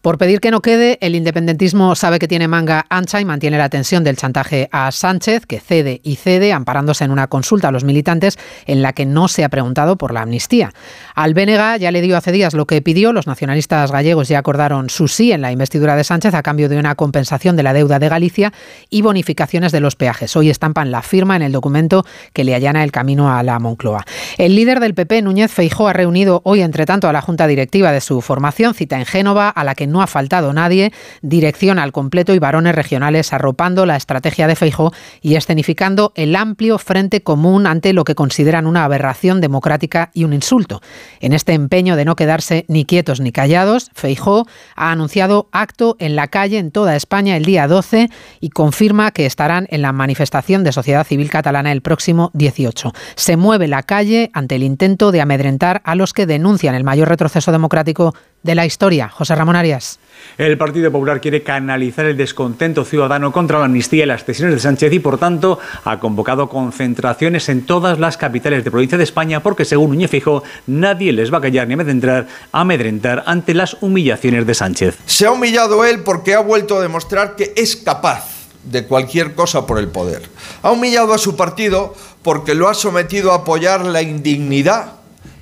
Por 0.00 0.16
pedir 0.16 0.40
que 0.40 0.50
no 0.50 0.62
quede, 0.62 0.96
el 1.02 1.14
independentismo 1.14 1.94
sabe 1.94 2.18
que 2.18 2.26
tiene 2.26 2.48
manga 2.48 2.86
ancha 2.88 3.20
y 3.20 3.26
mantiene 3.26 3.58
la 3.58 3.68
tensión 3.68 4.02
del 4.02 4.16
chantaje 4.16 4.70
a 4.72 4.90
Sánchez, 4.92 5.44
que 5.44 5.60
cede 5.60 6.00
y 6.02 6.16
cede, 6.16 6.54
amparándose 6.54 7.04
en 7.04 7.10
una 7.10 7.26
consulta 7.26 7.68
a 7.68 7.70
los 7.70 7.84
militantes 7.84 8.38
en 8.64 8.80
la 8.80 8.94
que 8.94 9.04
no 9.04 9.28
se 9.28 9.44
ha 9.44 9.50
preguntado 9.50 9.96
por 9.96 10.14
la 10.14 10.22
amnistía. 10.22 10.72
Al 11.14 11.34
ya 11.34 11.90
le 11.90 12.00
dio 12.00 12.16
hace 12.16 12.32
días 12.32 12.54
lo 12.54 12.66
que 12.66 12.80
pidió, 12.80 13.12
los 13.12 13.26
nacionalistas 13.26 13.92
gallegos 13.92 14.28
ya 14.28 14.38
acordaron 14.38 14.88
su 14.88 15.06
sí 15.06 15.32
en 15.32 15.42
la 15.42 15.52
investidura 15.52 15.96
de 15.96 16.04
Sánchez 16.04 16.32
a 16.32 16.42
cambio 16.42 16.70
de 16.70 16.78
una 16.78 16.94
compensación 16.94 17.56
de 17.56 17.62
la 17.62 17.74
deuda 17.74 17.98
de 17.98 18.08
Galicia 18.08 18.54
y 18.88 19.02
bonificaciones 19.02 19.70
de 19.70 19.80
los 19.80 19.96
peajes. 19.96 20.34
Hoy 20.34 20.48
estampan 20.48 20.90
la 20.90 21.02
firma 21.02 21.36
en 21.36 21.42
el 21.42 21.52
documento 21.52 22.06
que 22.32 22.44
le 22.44 22.54
allana 22.54 22.84
el 22.84 22.90
camino 22.90 23.30
a 23.30 23.42
la 23.42 23.58
Moncloa. 23.58 24.06
El 24.38 24.56
líder 24.56 24.80
del 24.80 24.94
PP, 24.94 25.20
Núñez 25.20 25.52
Feijó, 25.52 25.89
ha 25.90 25.92
reunido 25.92 26.40
hoy, 26.44 26.62
entre 26.62 26.86
tanto, 26.86 27.08
a 27.08 27.12
la 27.12 27.20
junta 27.20 27.46
directiva 27.46 27.92
de 27.92 28.00
su 28.00 28.20
formación, 28.22 28.74
cita 28.74 28.98
en 28.98 29.04
Génova, 29.04 29.50
a 29.50 29.64
la 29.64 29.74
que 29.74 29.86
no 29.86 30.02
ha 30.02 30.06
faltado 30.06 30.52
nadie, 30.52 30.92
dirección 31.20 31.78
al 31.78 31.92
completo 31.92 32.34
y 32.34 32.38
varones 32.38 32.74
regionales 32.74 33.32
arropando 33.32 33.86
la 33.86 33.96
estrategia 33.96 34.46
de 34.46 34.56
Feijó 34.56 34.92
y 35.20 35.34
escenificando 35.34 36.12
el 36.14 36.34
amplio 36.36 36.78
frente 36.78 37.22
común 37.22 37.66
ante 37.66 37.92
lo 37.92 38.04
que 38.04 38.14
consideran 38.14 38.66
una 38.66 38.84
aberración 38.84 39.40
democrática 39.40 40.10
y 40.14 40.24
un 40.24 40.32
insulto. 40.32 40.80
En 41.20 41.32
este 41.32 41.52
empeño 41.52 41.96
de 41.96 42.04
no 42.04 42.16
quedarse 42.16 42.64
ni 42.68 42.84
quietos 42.84 43.20
ni 43.20 43.32
callados, 43.32 43.90
Feijó 43.94 44.46
ha 44.76 44.90
anunciado 44.90 45.48
acto 45.52 45.96
en 45.98 46.16
la 46.16 46.28
calle 46.28 46.58
en 46.58 46.70
toda 46.70 46.96
España 46.96 47.36
el 47.36 47.44
día 47.44 47.68
12 47.68 48.08
y 48.40 48.50
confirma 48.50 49.10
que 49.10 49.26
estarán 49.26 49.66
en 49.70 49.82
la 49.82 49.92
manifestación 49.92 50.64
de 50.64 50.72
sociedad 50.72 51.06
civil 51.06 51.30
catalana 51.30 51.72
el 51.72 51.82
próximo 51.82 52.30
18. 52.34 52.92
Se 53.16 53.36
mueve 53.36 53.68
la 53.68 53.82
calle 53.82 54.30
ante 54.32 54.56
el 54.56 54.62
intento 54.62 55.12
de 55.12 55.20
amedrentar 55.20 55.79
a 55.84 55.94
los 55.94 56.12
que 56.12 56.26
denuncian 56.26 56.74
el 56.74 56.84
mayor 56.84 57.08
retroceso 57.08 57.52
democrático 57.52 58.14
de 58.42 58.54
la 58.54 58.66
historia. 58.66 59.08
José 59.08 59.34
Ramón 59.34 59.56
Arias. 59.56 59.98
El 60.38 60.56
Partido 60.56 60.90
Popular 60.90 61.20
quiere 61.20 61.42
canalizar 61.42 62.06
el 62.06 62.16
descontento 62.16 62.84
ciudadano 62.84 63.32
contra 63.32 63.58
la 63.58 63.66
amnistía 63.66 64.04
y 64.04 64.06
las 64.06 64.26
decisiones 64.26 64.54
de 64.54 64.60
Sánchez 64.60 64.92
y, 64.92 64.98
por 64.98 65.18
tanto, 65.18 65.58
ha 65.84 65.98
convocado 65.98 66.48
concentraciones 66.48 67.48
en 67.48 67.66
todas 67.66 67.98
las 67.98 68.16
capitales 68.16 68.64
de 68.64 68.70
provincia 68.70 68.98
de 68.98 69.04
España 69.04 69.42
porque, 69.42 69.64
según 69.64 69.90
Núñez 69.90 70.10
Fijo, 70.10 70.42
nadie 70.66 71.12
les 71.12 71.32
va 71.32 71.38
a 71.38 71.42
callar 71.42 71.68
ni 71.68 71.74
amedrentar, 71.74 72.26
amedrentar 72.52 73.24
ante 73.26 73.54
las 73.54 73.76
humillaciones 73.80 74.46
de 74.46 74.54
Sánchez. 74.54 74.98
Se 75.06 75.26
ha 75.26 75.32
humillado 75.32 75.84
él 75.84 76.00
porque 76.00 76.34
ha 76.34 76.40
vuelto 76.40 76.78
a 76.78 76.82
demostrar 76.82 77.36
que 77.36 77.52
es 77.56 77.76
capaz 77.76 78.40
de 78.64 78.86
cualquier 78.86 79.34
cosa 79.34 79.66
por 79.66 79.78
el 79.78 79.88
poder. 79.88 80.22
Ha 80.62 80.70
humillado 80.70 81.14
a 81.14 81.18
su 81.18 81.36
partido 81.36 81.94
porque 82.22 82.54
lo 82.54 82.68
ha 82.68 82.74
sometido 82.74 83.32
a 83.32 83.36
apoyar 83.36 83.84
la 83.84 84.02
indignidad 84.02 84.99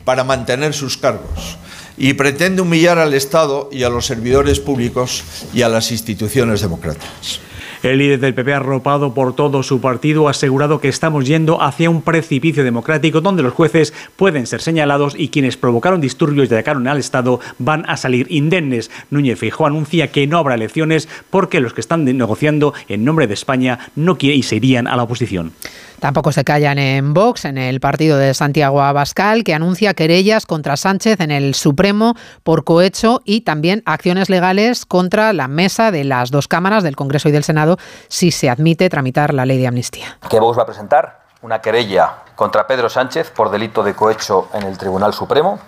para 0.08 0.24
mantener 0.24 0.72
sus 0.72 0.96
cargos 0.96 1.58
y 1.98 2.14
pretende 2.14 2.62
humillar 2.62 2.98
al 2.98 3.12
Estado 3.12 3.68
y 3.70 3.82
a 3.82 3.90
los 3.90 4.06
servidores 4.06 4.58
públicos 4.58 5.22
y 5.52 5.60
a 5.60 5.68
las 5.68 5.92
instituciones 5.92 6.62
democráticas. 6.62 7.40
El 7.82 7.98
líder 7.98 8.20
del 8.20 8.34
PP, 8.34 8.54
arropado 8.54 9.14
por 9.14 9.34
todo 9.34 9.62
su 9.62 9.80
partido, 9.80 10.26
ha 10.26 10.32
asegurado 10.32 10.80
que 10.80 10.88
estamos 10.88 11.26
yendo 11.26 11.62
hacia 11.62 11.90
un 11.90 12.02
precipicio 12.02 12.64
democrático 12.64 13.20
donde 13.20 13.42
los 13.42 13.52
jueces 13.52 13.94
pueden 14.16 14.46
ser 14.46 14.60
señalados 14.60 15.14
y 15.16 15.28
quienes 15.28 15.56
provocaron 15.56 16.00
disturbios 16.00 16.50
y 16.50 16.54
atacaron 16.54 16.88
al 16.88 16.98
Estado 16.98 17.40
van 17.58 17.84
a 17.88 17.96
salir 17.96 18.26
indemnes. 18.30 18.90
Núñez 19.10 19.38
Feijóo 19.38 19.66
anuncia 19.66 20.10
que 20.10 20.26
no 20.26 20.38
habrá 20.38 20.54
elecciones 20.54 21.08
porque 21.30 21.60
los 21.60 21.72
que 21.72 21.80
están 21.80 22.04
negociando 22.04 22.74
en 22.88 23.04
nombre 23.04 23.26
de 23.26 23.34
España 23.34 23.78
no 23.94 24.18
quieren 24.18 24.40
y 24.40 24.42
se 24.42 24.56
irían 24.56 24.86
a 24.86 24.96
la 24.96 25.04
oposición. 25.04 25.52
Tampoco 26.00 26.30
se 26.30 26.44
callan 26.44 26.78
en 26.78 27.12
Vox, 27.12 27.44
en 27.44 27.58
el 27.58 27.80
partido 27.80 28.18
de 28.18 28.32
Santiago 28.32 28.82
Abascal, 28.82 29.42
que 29.42 29.52
anuncia 29.52 29.94
querellas 29.94 30.46
contra 30.46 30.76
Sánchez 30.76 31.20
en 31.20 31.32
el 31.32 31.54
Supremo 31.56 32.14
por 32.44 32.62
cohecho 32.62 33.20
y 33.24 33.40
también 33.40 33.82
acciones 33.84 34.30
legales 34.30 34.86
contra 34.86 35.32
la 35.32 35.48
mesa 35.48 35.90
de 35.90 36.04
las 36.04 36.30
dos 36.30 36.46
cámaras 36.46 36.84
del 36.84 36.94
Congreso 36.94 37.28
y 37.28 37.32
del 37.32 37.42
Senado 37.42 37.67
si 38.08 38.30
se 38.30 38.48
admite 38.48 38.88
tramitar 38.88 39.34
la 39.34 39.44
ley 39.44 39.58
de 39.58 39.66
amnistía. 39.66 40.18
Que 40.28 40.40
Vox 40.40 40.58
va 40.58 40.62
a 40.62 40.66
presentar 40.66 41.20
una 41.42 41.60
querella 41.60 42.22
contra 42.34 42.66
Pedro 42.66 42.88
Sánchez 42.88 43.30
por 43.30 43.50
delito 43.50 43.82
de 43.82 43.94
cohecho 43.94 44.48
en 44.54 44.62
el 44.64 44.78
Tribunal 44.78 45.12
Supremo, 45.12 45.58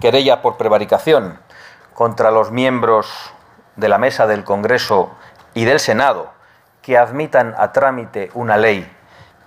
querella 0.00 0.42
por 0.42 0.56
prevaricación 0.56 1.38
contra 1.94 2.30
los 2.30 2.50
miembros 2.50 3.08
de 3.76 3.88
la 3.88 3.98
mesa 3.98 4.26
del 4.26 4.44
Congreso 4.44 5.10
y 5.54 5.64
del 5.64 5.80
Senado 5.80 6.32
que 6.82 6.98
admitan 6.98 7.54
a 7.56 7.72
trámite 7.72 8.30
una 8.34 8.56
ley 8.56 8.90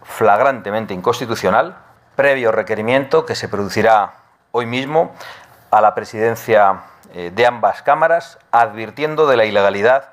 flagrantemente 0.03 0.93
inconstitucional, 0.93 1.77
previo 2.15 2.51
requerimiento 2.51 3.25
que 3.25 3.35
se 3.35 3.47
producirá 3.47 4.15
hoy 4.51 4.65
mismo 4.65 5.13
a 5.69 5.81
la 5.81 5.93
presidencia 5.93 6.81
eh, 7.13 7.31
de 7.33 7.45
ambas 7.45 7.83
cámaras, 7.83 8.39
advirtiendo 8.51 9.27
de 9.27 9.37
la 9.37 9.45
ilegalidad 9.45 10.09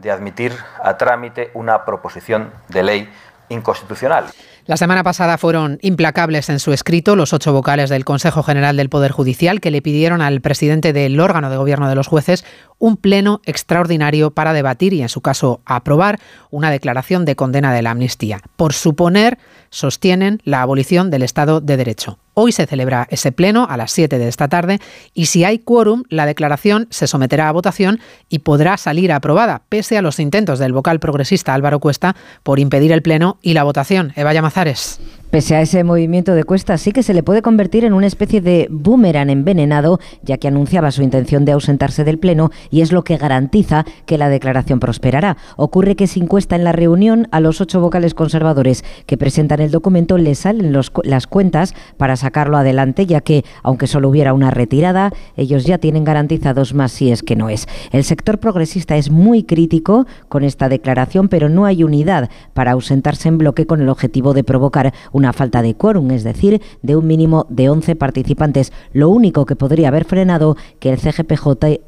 de 0.00 0.10
admitir 0.10 0.56
a 0.82 0.96
trámite 0.96 1.50
una 1.54 1.84
proposición 1.84 2.52
de 2.68 2.82
ley 2.82 3.12
inconstitucional. 3.48 4.26
La 4.68 4.76
semana 4.76 5.02
pasada 5.02 5.38
fueron 5.38 5.78
implacables 5.80 6.50
en 6.50 6.60
su 6.60 6.74
escrito 6.74 7.16
los 7.16 7.32
ocho 7.32 7.54
vocales 7.54 7.88
del 7.88 8.04
Consejo 8.04 8.42
General 8.42 8.76
del 8.76 8.90
Poder 8.90 9.12
Judicial 9.12 9.62
que 9.62 9.70
le 9.70 9.80
pidieron 9.80 10.20
al 10.20 10.42
presidente 10.42 10.92
del 10.92 11.18
órgano 11.20 11.48
de 11.48 11.56
gobierno 11.56 11.88
de 11.88 11.94
los 11.94 12.06
jueces 12.06 12.44
un 12.76 12.98
pleno 12.98 13.40
extraordinario 13.46 14.32
para 14.32 14.52
debatir 14.52 14.92
y, 14.92 15.00
en 15.00 15.08
su 15.08 15.22
caso, 15.22 15.62
aprobar 15.64 16.20
una 16.50 16.70
declaración 16.70 17.24
de 17.24 17.34
condena 17.34 17.72
de 17.72 17.80
la 17.80 17.92
amnistía, 17.92 18.42
por 18.56 18.74
suponer, 18.74 19.38
sostienen, 19.70 20.42
la 20.44 20.60
abolición 20.60 21.10
del 21.10 21.22
Estado 21.22 21.62
de 21.62 21.78
Derecho. 21.78 22.18
Hoy 22.34 22.52
se 22.52 22.66
celebra 22.66 23.08
ese 23.10 23.32
pleno 23.32 23.66
a 23.68 23.76
las 23.76 23.90
7 23.90 24.16
de 24.16 24.28
esta 24.28 24.46
tarde 24.46 24.78
y 25.12 25.26
si 25.26 25.42
hay 25.42 25.58
quórum, 25.58 26.04
la 26.08 26.24
declaración 26.24 26.86
se 26.90 27.08
someterá 27.08 27.48
a 27.48 27.52
votación 27.52 27.98
y 28.28 28.40
podrá 28.40 28.76
salir 28.76 29.10
aprobada, 29.10 29.62
pese 29.68 29.98
a 29.98 30.02
los 30.02 30.20
intentos 30.20 30.60
del 30.60 30.72
vocal 30.72 31.00
progresista 31.00 31.52
Álvaro 31.52 31.80
Cuesta 31.80 32.14
por 32.44 32.60
impedir 32.60 32.92
el 32.92 33.02
pleno 33.02 33.38
y 33.42 33.54
la 33.54 33.64
votación. 33.64 34.12
Eva 34.14 34.32
Llamazares. 34.32 34.57
Cazares. 34.58 34.98
Pese 35.30 35.56
a 35.56 35.60
ese 35.60 35.84
movimiento 35.84 36.34
de 36.34 36.44
Cuesta, 36.44 36.78
sí 36.78 36.90
que 36.90 37.02
se 37.02 37.12
le 37.12 37.22
puede 37.22 37.42
convertir 37.42 37.84
en 37.84 37.92
una 37.92 38.06
especie 38.06 38.40
de 38.40 38.66
boomerang 38.70 39.28
envenenado, 39.28 40.00
ya 40.22 40.38
que 40.38 40.48
anunciaba 40.48 40.90
su 40.90 41.02
intención 41.02 41.44
de 41.44 41.52
ausentarse 41.52 42.02
del 42.02 42.18
Pleno 42.18 42.50
y 42.70 42.80
es 42.80 42.92
lo 42.92 43.04
que 43.04 43.18
garantiza 43.18 43.84
que 44.06 44.16
la 44.16 44.30
declaración 44.30 44.80
prosperará. 44.80 45.36
Ocurre 45.56 45.96
que 45.96 46.06
sin 46.06 46.28
Cuesta 46.28 46.56
en 46.56 46.64
la 46.64 46.72
reunión, 46.72 47.28
a 47.30 47.40
los 47.40 47.60
ocho 47.60 47.78
vocales 47.78 48.14
conservadores 48.14 48.86
que 49.04 49.18
presentan 49.18 49.60
el 49.60 49.70
documento 49.70 50.16
les 50.16 50.38
salen 50.38 50.72
las 50.72 51.26
cuentas 51.26 51.74
para 51.98 52.16
sacarlo 52.16 52.56
adelante, 52.56 53.04
ya 53.04 53.20
que, 53.20 53.44
aunque 53.62 53.86
solo 53.86 54.08
hubiera 54.08 54.32
una 54.32 54.50
retirada, 54.50 55.12
ellos 55.36 55.66
ya 55.66 55.76
tienen 55.76 56.04
garantizados 56.04 56.72
más 56.72 56.90
si 56.90 57.12
es 57.12 57.22
que 57.22 57.36
no 57.36 57.50
es. 57.50 57.68
El 57.92 58.04
sector 58.04 58.38
progresista 58.38 58.96
es 58.96 59.10
muy 59.10 59.42
crítico 59.42 60.06
con 60.30 60.42
esta 60.42 60.70
declaración, 60.70 61.28
pero 61.28 61.50
no 61.50 61.66
hay 61.66 61.84
unidad 61.84 62.30
para 62.54 62.72
ausentarse 62.72 63.28
en 63.28 63.36
bloque 63.36 63.66
con 63.66 63.82
el 63.82 63.90
objetivo 63.90 64.32
de 64.32 64.42
provocar 64.42 64.94
una 65.18 65.32
falta 65.32 65.60
de 65.62 65.74
quórum, 65.74 66.10
es 66.12 66.24
decir, 66.24 66.62
de 66.82 66.96
un 66.96 67.06
mínimo 67.06 67.46
de 67.50 67.68
11 67.68 67.96
participantes. 67.96 68.72
Lo 68.92 69.10
único 69.10 69.44
que 69.44 69.56
podría 69.56 69.88
haber 69.88 70.04
frenado 70.04 70.56
que 70.78 70.90
el 70.90 70.98
CGPJ, 70.98 71.80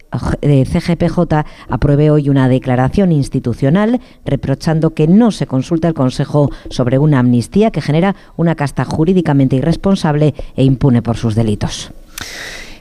eh, 0.42 0.64
CGPJ 0.66 1.46
apruebe 1.68 2.10
hoy 2.10 2.28
una 2.28 2.48
declaración 2.48 3.12
institucional 3.12 4.00
reprochando 4.24 4.90
que 4.90 5.06
no 5.06 5.30
se 5.30 5.46
consulta 5.46 5.88
el 5.88 5.94
Consejo 5.94 6.50
sobre 6.68 6.98
una 6.98 7.20
amnistía 7.20 7.70
que 7.70 7.80
genera 7.80 8.16
una 8.36 8.54
casta 8.54 8.84
jurídicamente 8.84 9.56
irresponsable 9.56 10.34
e 10.56 10.64
impune 10.64 11.02
por 11.02 11.16
sus 11.16 11.34
delitos. 11.34 11.92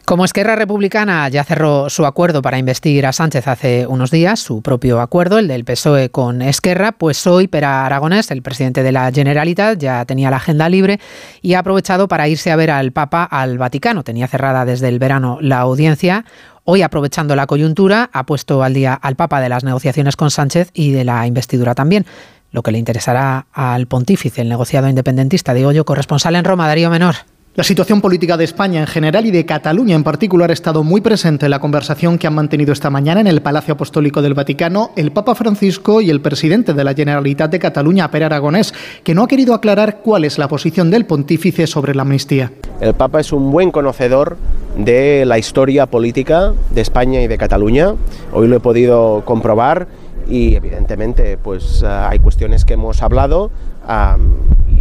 Como 0.09 0.25
Esquerra 0.25 0.55
Republicana 0.55 1.29
ya 1.29 1.43
cerró 1.43 1.87
su 1.87 2.03
acuerdo 2.03 2.41
para 2.41 2.57
investir 2.57 3.05
a 3.05 3.13
Sánchez 3.13 3.47
hace 3.47 3.85
unos 3.85 4.09
días, 4.09 4.39
su 4.39 4.63
propio 4.63 5.01
acuerdo, 5.01 5.37
el 5.37 5.47
del 5.47 5.65
PSOE 5.65 6.09
con 6.09 6.41
Esquerra, 6.41 6.93
pues 6.93 7.27
hoy 7.27 7.47
Pera 7.47 7.85
Aragonés, 7.85 8.31
el 8.31 8.41
presidente 8.41 8.81
de 8.81 8.91
la 8.91 9.11
Generalitat, 9.11 9.77
ya 9.77 10.03
tenía 10.05 10.31
la 10.31 10.37
agenda 10.37 10.67
libre 10.67 10.99
y 11.43 11.53
ha 11.53 11.59
aprovechado 11.59 12.07
para 12.07 12.27
irse 12.27 12.49
a 12.49 12.55
ver 12.55 12.71
al 12.71 12.91
Papa 12.91 13.23
al 13.23 13.59
Vaticano. 13.59 14.03
Tenía 14.03 14.27
cerrada 14.27 14.65
desde 14.65 14.87
el 14.87 14.97
verano 14.97 15.37
la 15.41 15.59
audiencia. 15.59 16.25
Hoy, 16.63 16.81
aprovechando 16.81 17.35
la 17.35 17.45
coyuntura, 17.45 18.09
ha 18.11 18.25
puesto 18.25 18.63
al 18.63 18.73
día 18.73 18.95
al 18.95 19.15
Papa 19.15 19.39
de 19.41 19.49
las 19.49 19.63
negociaciones 19.63 20.15
con 20.15 20.31
Sánchez 20.31 20.71
y 20.73 20.89
de 20.91 21.03
la 21.03 21.27
investidura 21.27 21.75
también 21.75 22.07
lo 22.51 22.63
que 22.63 22.71
le 22.71 22.79
interesará 22.79 23.45
al 23.53 23.85
pontífice, 23.85 24.41
el 24.41 24.49
negociado 24.49 24.89
independentista, 24.89 25.53
digo 25.53 25.71
yo, 25.71 25.85
corresponsal 25.85 26.35
en 26.35 26.45
Roma, 26.45 26.67
Darío 26.67 26.89
Menor. 26.89 27.13
La 27.55 27.63
situación 27.63 27.99
política 27.99 28.37
de 28.37 28.43
España 28.43 28.79
en 28.79 28.85
general 28.85 29.25
y 29.25 29.31
de 29.31 29.43
Cataluña 29.43 29.95
en 29.95 30.03
particular 30.03 30.51
ha 30.51 30.53
estado 30.53 30.83
muy 30.83 31.01
presente 31.01 31.47
en 31.47 31.49
la 31.49 31.59
conversación 31.59 32.19
que 32.19 32.27
han 32.27 32.35
mantenido 32.35 32.71
esta 32.71 32.91
mañana 32.91 33.21
en 33.21 33.27
el 33.27 33.41
Palacio 33.41 33.73
Apostólico 33.73 34.21
del 34.21 34.35
Vaticano 34.35 34.91
el 34.95 35.11
Papa 35.11 35.33
Francisco 35.33 35.99
y 35.99 36.11
el 36.11 36.21
presidente 36.21 36.75
de 36.75 36.83
la 36.83 36.93
Generalitat 36.93 37.49
de 37.49 37.57
Cataluña, 37.57 38.11
Per 38.11 38.23
Aragonés, 38.23 38.71
que 39.03 39.15
no 39.15 39.23
ha 39.23 39.27
querido 39.27 39.55
aclarar 39.55 40.01
cuál 40.03 40.25
es 40.25 40.37
la 40.37 40.47
posición 40.47 40.91
del 40.91 41.07
pontífice 41.07 41.65
sobre 41.65 41.95
la 41.95 42.03
amnistía. 42.03 42.51
El 42.81 42.93
Papa 42.93 43.19
es 43.19 43.33
un 43.33 43.51
buen 43.51 43.71
conocedor 43.71 44.37
de 44.77 45.25
la 45.25 45.39
historia 45.39 45.87
política 45.87 46.53
de 46.69 46.81
España 46.81 47.19
y 47.23 47.27
de 47.27 47.39
Cataluña. 47.39 47.95
Hoy 48.31 48.47
lo 48.47 48.57
he 48.57 48.59
podido 48.59 49.23
comprobar 49.25 49.87
y 50.29 50.53
evidentemente 50.53 51.39
pues 51.39 51.83
hay 51.83 52.19
cuestiones 52.19 52.63
que 52.63 52.75
hemos 52.75 53.01
hablado 53.01 53.49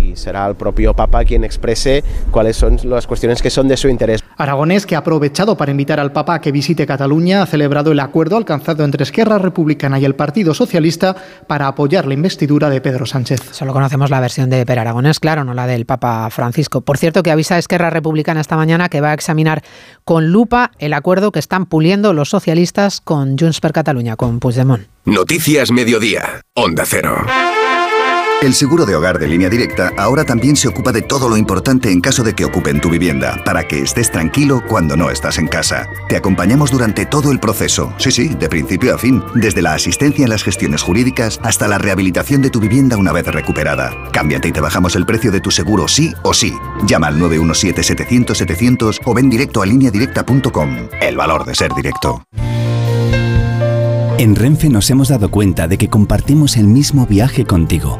y 0.08 0.16
será 0.16 0.46
el 0.46 0.54
propio 0.54 0.94
Papa 0.94 1.24
quien 1.24 1.44
exprese 1.44 2.02
cuáles 2.30 2.56
son 2.56 2.78
las 2.84 3.06
cuestiones 3.06 3.42
que 3.42 3.50
son 3.50 3.68
de 3.68 3.76
su 3.76 3.88
interés. 3.88 4.22
Aragonés, 4.36 4.86
que 4.86 4.94
ha 4.94 4.98
aprovechado 4.98 5.56
para 5.56 5.70
invitar 5.70 6.00
al 6.00 6.12
Papa 6.12 6.34
a 6.34 6.40
que 6.40 6.52
visite 6.52 6.86
Cataluña, 6.86 7.42
ha 7.42 7.46
celebrado 7.46 7.92
el 7.92 8.00
acuerdo 8.00 8.36
alcanzado 8.36 8.84
entre 8.84 9.02
Esquerra 9.02 9.38
Republicana 9.38 9.98
y 9.98 10.04
el 10.04 10.14
Partido 10.14 10.54
Socialista 10.54 11.16
para 11.46 11.66
apoyar 11.66 12.06
la 12.06 12.14
investidura 12.14 12.70
de 12.70 12.80
Pedro 12.80 13.06
Sánchez. 13.06 13.40
Solo 13.52 13.72
conocemos 13.72 14.10
la 14.10 14.20
versión 14.20 14.50
de 14.50 14.64
Per 14.64 14.78
Aragonés, 14.78 15.20
claro, 15.20 15.44
no 15.44 15.54
la 15.54 15.66
del 15.66 15.86
Papa 15.86 16.28
Francisco. 16.30 16.80
Por 16.80 16.98
cierto, 16.98 17.22
que 17.22 17.30
avisa 17.30 17.58
Esquerra 17.58 17.90
Republicana 17.90 18.40
esta 18.40 18.56
mañana 18.56 18.88
que 18.88 19.00
va 19.00 19.10
a 19.10 19.14
examinar 19.14 19.62
con 20.04 20.30
lupa 20.30 20.70
el 20.78 20.94
acuerdo 20.94 21.32
que 21.32 21.38
están 21.38 21.66
puliendo 21.66 22.12
los 22.12 22.30
socialistas 22.30 23.00
con 23.00 23.36
Junts 23.38 23.60
per 23.60 23.72
Catalunya, 23.72 24.16
con 24.16 24.40
Puigdemont. 24.40 24.86
Noticias 25.04 25.70
Mediodía, 25.70 26.42
Onda 26.54 26.84
Cero. 26.86 27.16
El 28.40 28.54
seguro 28.54 28.86
de 28.86 28.94
hogar 28.94 29.18
de 29.18 29.26
línea 29.26 29.50
directa 29.50 29.92
ahora 29.96 30.24
también 30.24 30.54
se 30.54 30.68
ocupa 30.68 30.92
de 30.92 31.02
todo 31.02 31.28
lo 31.28 31.36
importante 31.36 31.90
en 31.90 32.00
caso 32.00 32.22
de 32.22 32.34
que 32.34 32.44
ocupen 32.44 32.80
tu 32.80 32.88
vivienda, 32.88 33.42
para 33.44 33.66
que 33.66 33.80
estés 33.80 34.12
tranquilo 34.12 34.62
cuando 34.68 34.96
no 34.96 35.10
estás 35.10 35.38
en 35.38 35.48
casa. 35.48 35.88
Te 36.08 36.14
acompañamos 36.16 36.70
durante 36.70 37.04
todo 37.04 37.32
el 37.32 37.40
proceso, 37.40 37.92
sí, 37.98 38.12
sí, 38.12 38.28
de 38.28 38.48
principio 38.48 38.94
a 38.94 38.98
fin, 38.98 39.24
desde 39.34 39.60
la 39.60 39.74
asistencia 39.74 40.22
en 40.22 40.30
las 40.30 40.44
gestiones 40.44 40.82
jurídicas 40.82 41.40
hasta 41.42 41.66
la 41.66 41.78
rehabilitación 41.78 42.40
de 42.40 42.50
tu 42.50 42.60
vivienda 42.60 42.96
una 42.96 43.10
vez 43.10 43.26
recuperada. 43.26 43.92
Cámbiate 44.12 44.46
y 44.46 44.52
te 44.52 44.60
bajamos 44.60 44.94
el 44.94 45.04
precio 45.04 45.32
de 45.32 45.40
tu 45.40 45.50
seguro 45.50 45.88
sí 45.88 46.14
o 46.22 46.32
sí. 46.32 46.54
Llama 46.86 47.08
al 47.08 47.18
917-700-700 47.18 49.00
o 49.04 49.14
ven 49.14 49.30
directo 49.30 49.62
a 49.62 49.66
lineadirecta.com. 49.66 50.76
El 51.00 51.16
valor 51.16 51.44
de 51.44 51.56
ser 51.56 51.74
directo. 51.74 52.22
En 54.16 54.36
Renfe 54.36 54.68
nos 54.68 54.88
hemos 54.90 55.08
dado 55.08 55.28
cuenta 55.28 55.66
de 55.66 55.76
que 55.76 55.90
compartimos 55.90 56.56
el 56.56 56.68
mismo 56.68 57.04
viaje 57.04 57.44
contigo 57.44 57.98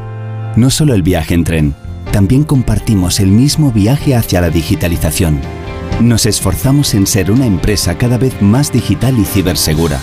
no 0.55 0.69
solo 0.69 0.93
el 0.93 1.03
viaje 1.03 1.33
en 1.33 1.43
tren, 1.43 1.75
también 2.11 2.43
compartimos 2.43 3.19
el 3.19 3.27
mismo 3.27 3.71
viaje 3.71 4.15
hacia 4.15 4.41
la 4.41 4.49
digitalización. 4.49 5.39
Nos 6.01 6.25
esforzamos 6.25 6.93
en 6.93 7.05
ser 7.05 7.31
una 7.31 7.45
empresa 7.45 7.97
cada 7.97 8.17
vez 8.17 8.41
más 8.41 8.71
digital 8.71 9.17
y 9.19 9.25
cibersegura. 9.25 9.99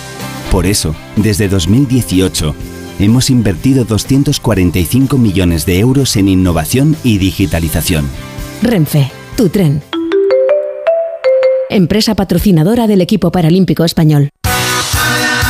Por 0.51 0.67
eso, 0.67 0.95
desde 1.17 1.49
2018, 1.49 2.55
hemos 3.01 3.31
invertido 3.31 3.85
245 3.85 5.19
millones 5.19 5.67
de 5.67 5.79
euros 5.79 6.17
en 6.17 6.29
innovación 6.29 6.97
y 7.03 7.19
digitalización. 7.19 8.07
Renfe, 8.63 9.11
tu 9.37 9.49
tren. 9.49 9.83
Empresa 11.69 12.15
patrocinadora 12.15 12.87
del 12.87 13.01
equipo 13.01 13.33
paralímpico 13.33 13.85
español. 13.85 14.31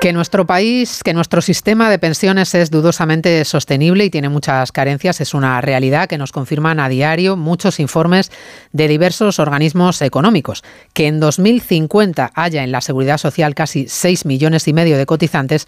Que 0.00 0.12
nuestro 0.12 0.46
país, 0.46 1.02
que 1.02 1.12
nuestro 1.12 1.42
sistema 1.42 1.90
de 1.90 1.98
pensiones 1.98 2.54
es 2.54 2.70
dudosamente 2.70 3.44
sostenible 3.44 4.04
y 4.04 4.10
tiene 4.10 4.28
muchas 4.28 4.70
carencias 4.70 5.20
es 5.20 5.34
una 5.34 5.60
realidad 5.60 6.08
que 6.08 6.18
nos 6.18 6.30
confirman 6.30 6.78
a 6.78 6.88
diario 6.88 7.36
muchos 7.36 7.80
informes 7.80 8.30
de 8.72 8.86
diversos 8.86 9.40
organismos 9.40 10.00
económicos. 10.00 10.62
Que 10.92 11.08
en 11.08 11.18
2050 11.18 12.30
haya 12.32 12.62
en 12.62 12.70
la 12.70 12.80
seguridad 12.80 13.18
social 13.18 13.56
casi 13.56 13.88
6 13.88 14.24
millones 14.24 14.68
y 14.68 14.72
medio 14.72 14.96
de 14.96 15.04
cotizantes 15.04 15.66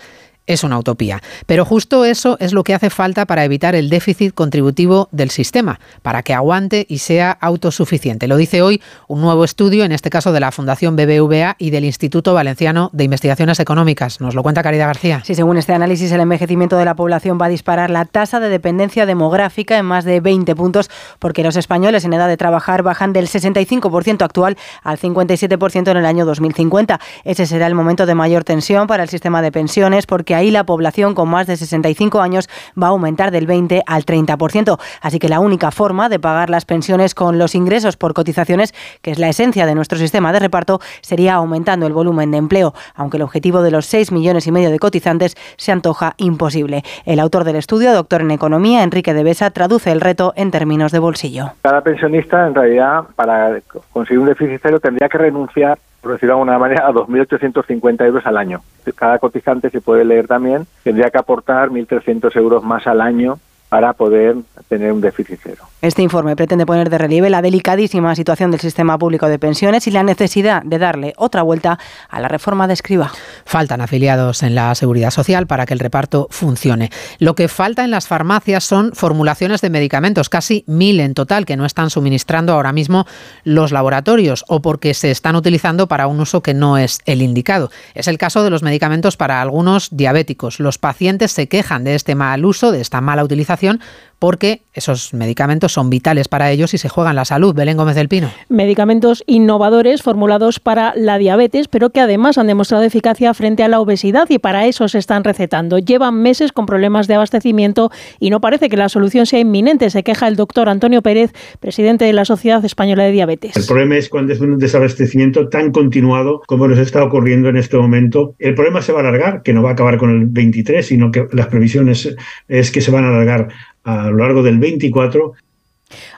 es 0.53 0.65
una 0.65 0.79
utopía. 0.79 1.23
Pero 1.47 1.65
justo 1.65 2.05
eso 2.05 2.37
es 2.41 2.53
lo 2.53 2.65
que 2.65 2.75
hace 2.75 2.91
falta 2.91 3.27
para 3.27 3.45
evitar 3.45 3.75
el 3.75 3.89
déficit 3.89 4.35
contributivo 4.35 5.09
del 5.13 5.31
sistema, 5.31 5.81
para 6.03 6.23
que 6.23 6.35
aguante 6.35 6.87
y 6.89 6.99
sea 6.99 7.31
autosuficiente. 7.31 8.27
Lo 8.27 8.37
dice 8.37 8.63
hoy 8.63 8.83
un 9.09 9.21
nuevo 9.21 9.45
estudio, 9.45 9.85
en 9.85 9.93
este 9.93 10.11
caso 10.11 10.33
de 10.33 10.41
la 10.41 10.51
Fundación 10.51 10.97
BBVA 10.97 11.57
y 11.59 11.71
del 11.71 11.85
Instituto 11.85 12.35
Valenciano 12.35 12.91
de 12.93 13.05
Investigaciones 13.05 13.61
Económicas. 13.61 14.21
Nos 14.21 14.35
lo 14.35 14.43
cuenta 14.43 14.63
Caridad 14.63 14.89
García. 14.89 15.23
Sí, 15.25 15.35
según 15.35 15.57
este 15.57 15.73
análisis, 15.73 16.11
el 16.13 16.21
envejecimiento 16.21 16.77
de 16.77 16.85
la 16.85 16.95
población 16.95 17.39
va 17.41 17.47
a 17.47 17.49
disparar 17.49 17.91
la 17.91 18.05
tasa 18.05 18.41
de 18.41 18.49
dependencia 18.49 19.07
demográfica 19.07 19.79
en 19.79 19.87
más 19.87 20.05
de 20.05 20.21
20 20.21 20.55
puntos, 20.57 20.91
porque 21.19 21.45
los 21.45 21.57
españoles 21.57 22.05
en 22.05 22.13
edad 22.13 22.29
de 22.29 22.37
trabajar 22.37 22.83
bajan 22.83 23.13
del 23.13 23.29
65% 23.29 24.23
actual 24.23 24.57
al 24.83 24.99
57% 24.99 25.91
en 25.91 25.97
el 25.97 26.07
año 26.07 26.25
2050. 26.25 27.01
Ese 27.25 27.47
será 27.47 27.67
el 27.67 27.75
momento 27.75 28.07
de 28.07 28.15
mayor 28.15 28.45
tensión 28.45 28.87
para 28.87 29.03
el 29.03 29.09
sistema 29.09 29.43
de 29.43 29.53
pensiones, 29.53 30.07
porque 30.07 30.35
ahí 30.41 30.51
la 30.51 30.65
población 30.65 31.15
con 31.15 31.29
más 31.29 31.47
de 31.47 31.57
65 31.57 32.21
años 32.21 32.49
va 32.81 32.89
a 32.89 32.91
aumentar 32.91 33.31
del 33.31 33.47
20 33.47 33.83
al 33.87 34.05
30%. 34.05 34.79
Así 35.01 35.19
que 35.19 35.29
la 35.29 35.41
única 35.41 35.71
forma 35.71 36.09
de 36.09 36.19
pagar 36.19 36.51
las 36.51 36.65
pensiones 36.65 37.15
con 37.15 37.39
los 37.39 37.55
ingresos 37.55 37.97
por 37.97 38.15
cotizaciones, 38.15 38.75
que 39.03 39.11
es 39.11 39.19
la 39.19 39.29
esencia 39.29 39.67
de 39.67 39.75
nuestro 39.75 39.99
sistema 39.99 40.33
de 40.33 40.41
reparto, 40.41 40.81
sería 41.03 41.35
aumentando 41.35 41.87
el 41.87 41.93
volumen 41.93 42.31
de 42.31 42.39
empleo, 42.39 42.75
aunque 42.95 43.19
el 43.19 43.23
objetivo 43.23 43.63
de 43.63 43.71
los 43.71 43.87
6 43.87 44.13
millones 44.13 44.47
y 44.47 44.53
medio 44.53 44.71
de 44.71 44.79
cotizantes 44.79 45.37
se 45.57 45.73
antoja 45.73 46.15
imposible. 46.17 46.83
El 47.05 47.21
autor 47.21 47.45
del 47.45 47.57
estudio, 47.57 47.93
doctor 47.93 48.23
en 48.23 48.31
economía, 48.31 48.83
Enrique 48.83 49.15
de 49.15 49.23
Besa, 49.23 49.51
traduce 49.51 49.93
el 49.93 50.01
reto 50.01 50.33
en 50.37 50.51
términos 50.51 50.93
de 50.93 50.99
bolsillo. 50.99 51.53
Cada 51.63 51.83
pensionista, 51.83 52.47
en 52.47 52.55
realidad, 52.55 53.05
para 53.15 53.61
conseguir 53.93 54.21
un 54.21 54.27
déficit 54.27 54.61
cero, 54.63 54.81
tendría 54.81 55.09
que 55.09 55.19
renunciar 55.19 55.79
por 56.01 56.13
decirlo 56.13 56.35
de 56.35 56.41
alguna 56.41 56.59
manera, 56.59 56.87
a 56.87 56.93
2.850 56.93 58.07
euros 58.07 58.27
al 58.27 58.37
año. 58.37 58.63
Cada 58.95 59.19
cotizante, 59.19 59.71
se 59.71 59.81
puede 59.81 60.05
leer 60.05 60.27
también, 60.27 60.67
tendría 60.83 61.11
que 61.11 61.19
aportar 61.19 61.71
1.300 61.71 62.35
euros 62.37 62.63
más 62.63 62.87
al 62.87 63.01
año 63.01 63.39
para 63.69 63.93
poder 63.93 64.37
tener 64.69 64.93
un 64.93 65.01
déficit 65.01 65.39
cero. 65.43 65.65
Este 65.83 66.03
informe 66.03 66.37
pretende 66.37 66.67
poner 66.67 66.91
de 66.91 66.99
relieve 66.99 67.31
la 67.31 67.41
delicadísima 67.41 68.15
situación 68.15 68.51
del 68.51 68.61
sistema 68.61 68.99
público 68.99 69.29
de 69.29 69.39
pensiones 69.39 69.87
y 69.87 69.91
la 69.91 70.03
necesidad 70.03 70.63
de 70.63 70.79
darle 70.79 71.15
otra 71.17 71.43
vuelta 71.43 71.79
a 72.11 72.21
la 72.21 72.29
reforma 72.29 72.67
de 72.67 72.75
escriba. 72.75 73.11
Faltan 73.47 73.81
afiliados 73.81 74.43
en 74.43 74.55
la 74.55 74.75
seguridad 74.75 75.11
social 75.11 75.47
para 75.47 75.65
que 75.65 75.73
el 75.73 75.81
reparto 75.81 76.29
funcione. 76.31 76.91
Lo 77.19 77.35
que 77.35 77.49
falta 77.49 77.83
en 77.83 77.91
las 77.91 78.09
farmacias 78.09 78.63
son 78.63 78.93
formulaciones 78.93 79.63
de 79.63 79.71
medicamentos, 79.71 80.29
casi 80.29 80.65
mil 80.67 81.01
en 81.01 81.15
total, 81.15 81.47
que 81.47 81.57
no 81.57 81.65
están 81.65 81.89
suministrando 81.89 82.53
ahora 82.53 82.75
mismo 82.75 83.07
los 83.45 83.73
laboratorios 83.73 84.45
o 84.49 84.61
porque 84.61 84.93
se 84.93 85.11
están 85.11 85.35
utilizando 85.35 85.89
para 85.89 86.09
un 86.09 86.21
uso 86.21 86.43
que 86.43 86.53
no 86.53 86.77
es 86.77 86.99
el 87.07 87.23
indicado. 87.23 87.71
Es 87.95 88.07
el 88.07 88.19
caso 88.19 88.45
de 88.45 88.51
los 88.51 88.63
medicamentos 88.63 89.17
para 89.17 89.41
algunos 89.41 89.89
diabéticos. 89.91 90.61
Los 90.61 90.77
pacientes 90.77 91.33
se 91.33 91.49
quejan 91.49 91.85
de 91.85 91.95
este 91.95 92.15
mal 92.15 92.45
uso, 92.45 92.71
de 92.71 92.83
esta 92.83 93.01
mala 93.01 93.25
utilización 93.25 93.81
porque 94.21 94.61
esos 94.75 95.15
medicamentos 95.15 95.73
son 95.73 95.91
vitales 95.91 96.29
para 96.29 96.51
ellos 96.53 96.75
y 96.75 96.79
se 96.79 96.89
juegan 96.89 97.17
la 97.17 97.25
salud. 97.25 97.55
Belén 97.55 97.79
Gómez 97.79 97.97
del 97.97 98.09
Pino. 98.09 98.31
Medicamentos 98.49 99.25
innovadores 99.27 100.03
formulados 100.03 100.61
para 100.61 100.93
la 100.95 101.19
diabetes, 101.19 101.69
pero 101.69 101.91
que 101.91 102.01
además 102.01 102.39
han 102.39 102.47
demostrado 102.47 102.85
eficacia 102.85 103.33
frente 103.35 103.65
a 103.65 103.69
la 103.69 103.81
obesidad 103.81 104.29
y 104.29 104.39
para 104.39 104.67
eso 104.67 104.87
se 104.89 104.99
están 104.99 105.25
recetando. 105.25 105.79
Llevan 105.79 106.21
meses 106.23 106.53
con 106.53 106.67
problemas 106.67 107.09
de 107.09 107.15
abastecimiento 107.15 107.91
y 108.21 108.29
no 108.31 108.41
parece 108.41 108.69
que 108.69 108.77
la 108.77 108.91
solución 108.91 109.25
sea 109.25 109.41
inminente, 109.41 109.89
se 109.89 110.03
queja 110.03 110.29
el 110.29 110.37
doctor 110.37 110.69
Antonio 110.69 111.01
Pérez, 111.01 111.33
presidente 111.59 112.05
de 112.05 112.13
la 112.13 112.27
Sociedad 112.27 112.63
Española 112.63 113.05
de 113.05 113.13
Diabetes. 113.13 113.57
El 113.57 113.65
problema 113.65 113.97
es 113.97 114.11
cuando 114.11 114.35
es 114.35 114.41
un 114.41 114.59
desabastecimiento 114.59 115.49
tan 115.49 115.73
continuado 115.73 116.43
como 116.47 116.69
nos 116.69 116.79
está 116.79 117.03
ocurriendo 117.03 117.49
en 117.49 117.57
este 117.57 117.79
momento. 117.79 118.35
El 118.39 118.55
problema 118.55 118.83
se 118.83 118.93
va 118.93 118.99
a 118.99 119.03
alargar, 119.03 119.43
que 119.43 119.55
no 119.55 119.63
va 119.63 119.71
a 119.71 119.73
acabar 119.73 119.97
con 119.97 120.11
el 120.11 120.27
23, 120.27 120.87
sino 120.87 121.11
que 121.11 121.27
las 121.33 121.47
previsiones 121.47 122.15
es 122.49 122.71
que 122.71 122.83
se 122.83 122.91
van 122.91 123.05
a 123.05 123.09
alargar 123.09 123.49
a 123.85 124.11
lo 124.11 124.17
largo 124.19 124.43
del 124.43 124.59
24 124.59 125.35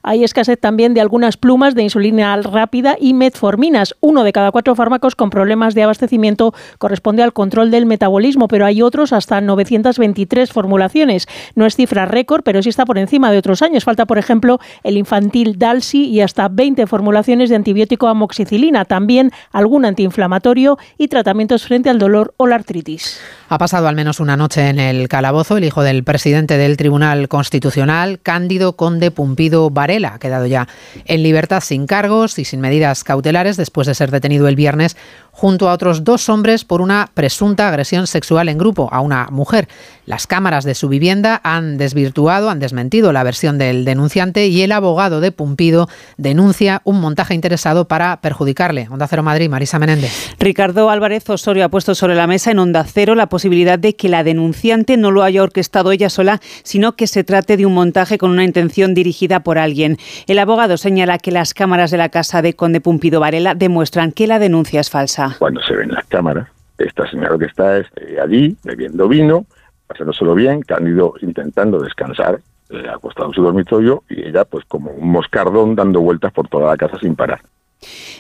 hay 0.03 0.25
escasez 0.25 0.59
también 0.59 0.95
de 0.95 1.01
algunas 1.01 1.37
plumas 1.37 1.75
de 1.75 1.83
insulina 1.83 2.37
rápida 2.37 2.97
y 3.01 3.15
metforminas. 3.15 3.95
Uno 4.01 4.25
de 4.25 4.33
cada 4.33 4.51
cuatro 4.51 4.75
fármacos 4.75 5.15
con 5.15 5.31
problemas 5.31 5.75
de 5.75 5.83
abastecimiento 5.83 6.55
corresponde 6.79 7.23
al 7.23 7.33
control 7.33 7.71
del 7.71 7.87
metabolismo, 7.87 8.49
pero 8.49 8.67
hay 8.67 8.83
otros 8.83 9.13
hasta 9.13 9.41
923 9.41 10.53
formulaciones. 10.53 11.27
No 11.55 11.67
es 11.67 11.77
cifra 11.77 12.07
récord, 12.07 12.43
pero 12.43 12.63
sí 12.63 12.69
está 12.69 12.85
por 12.85 12.99
encima 12.99 13.31
de 13.31 13.39
otros 13.39 13.63
años. 13.63 13.85
Falta, 13.85 14.07
por 14.07 14.19
ejemplo, 14.19 14.59
el 14.83 14.97
infantil 14.97 15.59
Dalsi 15.59 16.07
y 16.07 16.21
hasta 16.21 16.49
20 16.49 16.87
formulaciones 16.87 17.51
de 17.51 17.57
antibiótico 17.57 18.09
amoxicilina, 18.09 18.85
también 18.85 19.31
algún 19.53 19.85
antiinflamatorio 19.85 20.79
y 20.99 21.09
tratamientos 21.09 21.65
frente 21.65 21.91
al 21.91 21.99
dolor 21.99 22.35
o 22.37 22.47
la 22.47 22.57
artritis. 22.57 23.21
Ha 23.49 23.59
pasado 23.59 23.89
al 23.89 23.97
menos 23.97 24.21
una 24.21 24.37
noche 24.37 24.69
en 24.69 24.79
el 24.79 25.09
calabozo 25.09 25.57
el 25.57 25.65
hijo 25.65 25.83
del 25.83 26.05
presidente 26.05 26.57
del 26.57 26.77
Tribunal 26.77 27.29
Constitucional, 27.29 28.21
Cándido 28.21 28.77
Conde 28.77 29.11
Pumpido 29.11 29.71
Varela. 29.93 30.15
Ha 30.15 30.19
quedado 30.19 30.47
ya 30.47 30.69
en 31.05 31.23
libertad 31.23 31.61
sin 31.61 31.87
cargos 31.87 32.39
y 32.39 32.45
sin 32.45 32.61
medidas 32.61 33.05
cautelares 33.05 33.57
después 33.57 33.87
de 33.87 33.95
ser 33.95 34.11
detenido 34.11 34.49
el 34.49 34.57
viernes 34.57 34.97
junto 35.31 35.69
a 35.69 35.73
otros 35.73 36.05
dos 36.05 36.29
hombres 36.29 36.65
por 36.65 36.81
una 36.81 37.11
presunta 37.15 37.69
agresión 37.69 38.07
sexual 38.07 38.49
en 38.49 38.59
grupo 38.59 38.89
a 38.93 39.01
una 39.01 39.29
mujer. 39.31 39.69
Las 40.05 40.27
cámaras 40.27 40.65
de 40.65 40.75
su 40.75 40.89
vivienda 40.89 41.41
han 41.45 41.79
desvirtuado, 41.79 42.51
han 42.51 42.59
desmentido 42.59 43.13
la 43.13 43.23
versión 43.23 43.57
del 43.57 43.85
denunciante 43.85 44.49
y 44.49 44.63
el 44.63 44.73
abogado 44.73 45.21
de 45.21 45.31
Pumpido 45.31 45.89
denuncia 46.17 46.83
un 46.85 47.01
montaje 47.01 47.35
interesado 47.35 47.87
para 47.87 48.21
perjudicarle. 48.21 48.89
Onda 48.91 49.07
Cero 49.07 49.23
Madrid, 49.23 49.49
Marisa 49.49 49.79
Menéndez. 49.79 50.35
Ricardo 50.41 50.91
Álvarez 50.91 51.31
Osorio 51.31 51.65
ha 51.65 51.69
puesto 51.69 51.95
sobre 51.95 52.17
la 52.17 52.27
mesa 52.27 52.51
en 52.51 52.59
Onda 52.59 52.83
Cero 52.83 53.15
la 53.15 53.29
posibilidad 53.29 53.79
de 53.79 53.95
que 53.95 54.09
la 54.09 54.25
denunciante 54.25 54.97
no 54.97 55.13
lo 55.13 55.23
haya 55.23 55.43
orquestado 55.43 55.93
ella 55.93 56.11
sola, 56.11 56.41
sino 56.65 56.97
que 56.97 57.07
se 57.07 57.23
trate 57.23 57.57
de 57.57 57.65
un 57.65 57.75
montaje 57.75 58.19
con 58.19 58.33
una 58.33 58.43
intención 58.43 58.95
dirigida 58.95 59.45
por 59.45 59.57
alguien. 59.57 59.99
El 60.27 60.41
abogado 60.41 60.79
señala 60.79 61.19
que 61.19 61.31
las 61.31 61.55
cámaras 61.55 61.93
de 61.93 61.99
la 61.99 62.09
casa 62.09 62.43
de 62.43 62.55
Conde 62.55 62.81
Pumpido 62.81 63.21
Varela 63.21 63.55
demuestran 63.55 64.11
que 64.11 64.27
la 64.27 64.41
denuncia 64.41 64.81
es 64.81 64.91
falsa. 64.91 65.37
Cuando 65.39 65.63
se 65.63 65.77
ven 65.77 65.93
las 65.93 66.07
cámaras, 66.07 66.49
esta 66.79 67.09
señora 67.09 67.39
que 67.39 67.45
está 67.45 67.79
es, 67.79 67.87
eh, 67.97 68.17
allí 68.21 68.57
bebiendo 68.65 69.07
vino, 69.07 69.47
pasándoselo 69.93 70.35
bien, 70.35 70.63
Cándido 70.63 71.15
intentando 71.21 71.81
descansar, 71.81 72.41
eh, 72.71 72.87
acostado 72.93 73.29
en 73.29 73.35
su 73.35 73.43
dormitorio, 73.43 74.03
y 74.09 74.29
ella 74.29 74.45
pues 74.45 74.65
como 74.67 74.91
un 74.91 75.11
moscardón 75.11 75.75
dando 75.75 76.01
vueltas 76.01 76.33
por 76.33 76.49
toda 76.49 76.71
la 76.71 76.77
casa 76.77 76.99
sin 76.99 77.15
parar. 77.15 77.41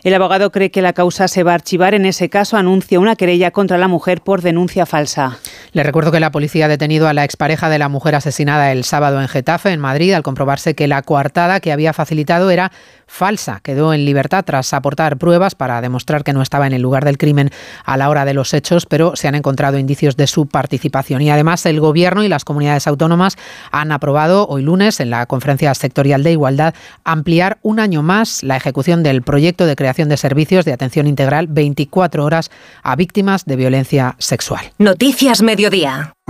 El 0.02 0.14
abogado 0.14 0.50
cree 0.50 0.70
que 0.70 0.82
la 0.82 0.92
causa 0.92 1.28
se 1.28 1.42
va 1.42 1.52
a 1.52 1.54
archivar. 1.54 1.94
En 1.94 2.04
ese 2.04 2.28
caso, 2.28 2.56
anuncia 2.56 2.98
una 2.98 3.16
querella 3.16 3.52
contra 3.52 3.78
la 3.78 3.88
mujer 3.88 4.20
por 4.20 4.42
denuncia 4.42 4.86
falsa. 4.86 5.38
Le 5.72 5.82
recuerdo 5.82 6.10
que 6.10 6.20
la 6.20 6.32
policía 6.32 6.64
ha 6.64 6.68
detenido 6.68 7.08
a 7.08 7.12
la 7.12 7.24
expareja 7.24 7.68
de 7.68 7.78
la 7.78 7.88
mujer 7.88 8.16
asesinada 8.16 8.72
el 8.72 8.84
sábado 8.84 9.20
en 9.20 9.28
Getafe, 9.28 9.70
en 9.70 9.80
Madrid, 9.80 10.14
al 10.14 10.22
comprobarse 10.22 10.74
que 10.74 10.88
la 10.88 11.02
coartada 11.02 11.60
que 11.60 11.72
había 11.72 11.92
facilitado 11.92 12.50
era 12.50 12.72
falsa. 13.12 13.60
Quedó 13.62 13.92
en 13.92 14.04
libertad 14.04 14.42
tras 14.44 14.72
aportar 14.72 15.18
pruebas 15.18 15.54
para 15.54 15.80
demostrar 15.82 16.24
que 16.24 16.32
no 16.32 16.40
estaba 16.40 16.66
en 16.66 16.72
el 16.72 16.80
lugar 16.80 17.04
del 17.04 17.18
crimen 17.18 17.50
a 17.84 17.96
la 17.98 18.08
hora 18.08 18.24
de 18.24 18.32
los 18.32 18.54
hechos, 18.54 18.86
pero 18.86 19.16
se 19.16 19.28
han 19.28 19.34
encontrado 19.34 19.78
indicios 19.78 20.16
de 20.16 20.26
su 20.26 20.46
participación. 20.46 21.20
Y 21.20 21.30
además 21.30 21.66
el 21.66 21.78
Gobierno 21.78 22.24
y 22.24 22.28
las 22.28 22.44
comunidades 22.44 22.86
autónomas 22.86 23.36
han 23.70 23.92
aprobado 23.92 24.46
hoy 24.48 24.62
lunes 24.62 24.98
en 24.98 25.10
la 25.10 25.26
conferencia 25.26 25.74
sectorial 25.74 26.22
de 26.22 26.32
igualdad 26.32 26.74
ampliar 27.04 27.58
un 27.62 27.80
año 27.80 28.02
más 28.02 28.42
la 28.42 28.56
ejecución 28.56 29.02
del 29.02 29.22
proyecto 29.22 29.66
de 29.66 29.76
creación 29.76 30.08
de 30.08 30.16
servicios 30.16 30.64
de 30.64 30.72
atención 30.72 31.06
integral 31.06 31.48
24 31.48 32.24
horas 32.24 32.50
a 32.82 32.96
víctimas 32.96 33.44
de 33.44 33.56
violencia 33.56 34.16
sexual. 34.18 34.72
Noticias 34.78 35.42
Mediodía. 35.42 36.14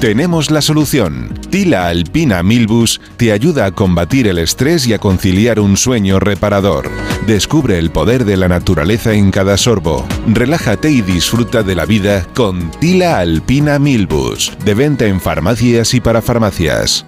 Tenemos 0.00 0.52
la 0.52 0.62
solución. 0.62 1.34
Tila 1.50 1.88
Alpina 1.88 2.44
Milbus 2.44 3.00
te 3.16 3.32
ayuda 3.32 3.66
a 3.66 3.72
combatir 3.72 4.28
el 4.28 4.38
estrés 4.38 4.86
y 4.86 4.92
a 4.92 5.00
conciliar 5.00 5.58
un 5.58 5.76
sueño 5.76 6.20
reparador. 6.20 6.88
Descubre 7.26 7.78
el 7.78 7.90
poder 7.90 8.24
de 8.24 8.36
la 8.36 8.46
naturaleza 8.46 9.12
en 9.14 9.32
cada 9.32 9.56
sorbo. 9.56 10.06
Relájate 10.28 10.88
y 10.88 11.02
disfruta 11.02 11.64
de 11.64 11.74
la 11.74 11.84
vida 11.84 12.24
con 12.36 12.70
Tila 12.78 13.18
Alpina 13.18 13.80
Milbus, 13.80 14.52
de 14.64 14.74
venta 14.74 15.04
en 15.06 15.20
farmacias 15.20 15.92
y 15.92 16.00
para 16.00 16.22
farmacias. 16.22 17.04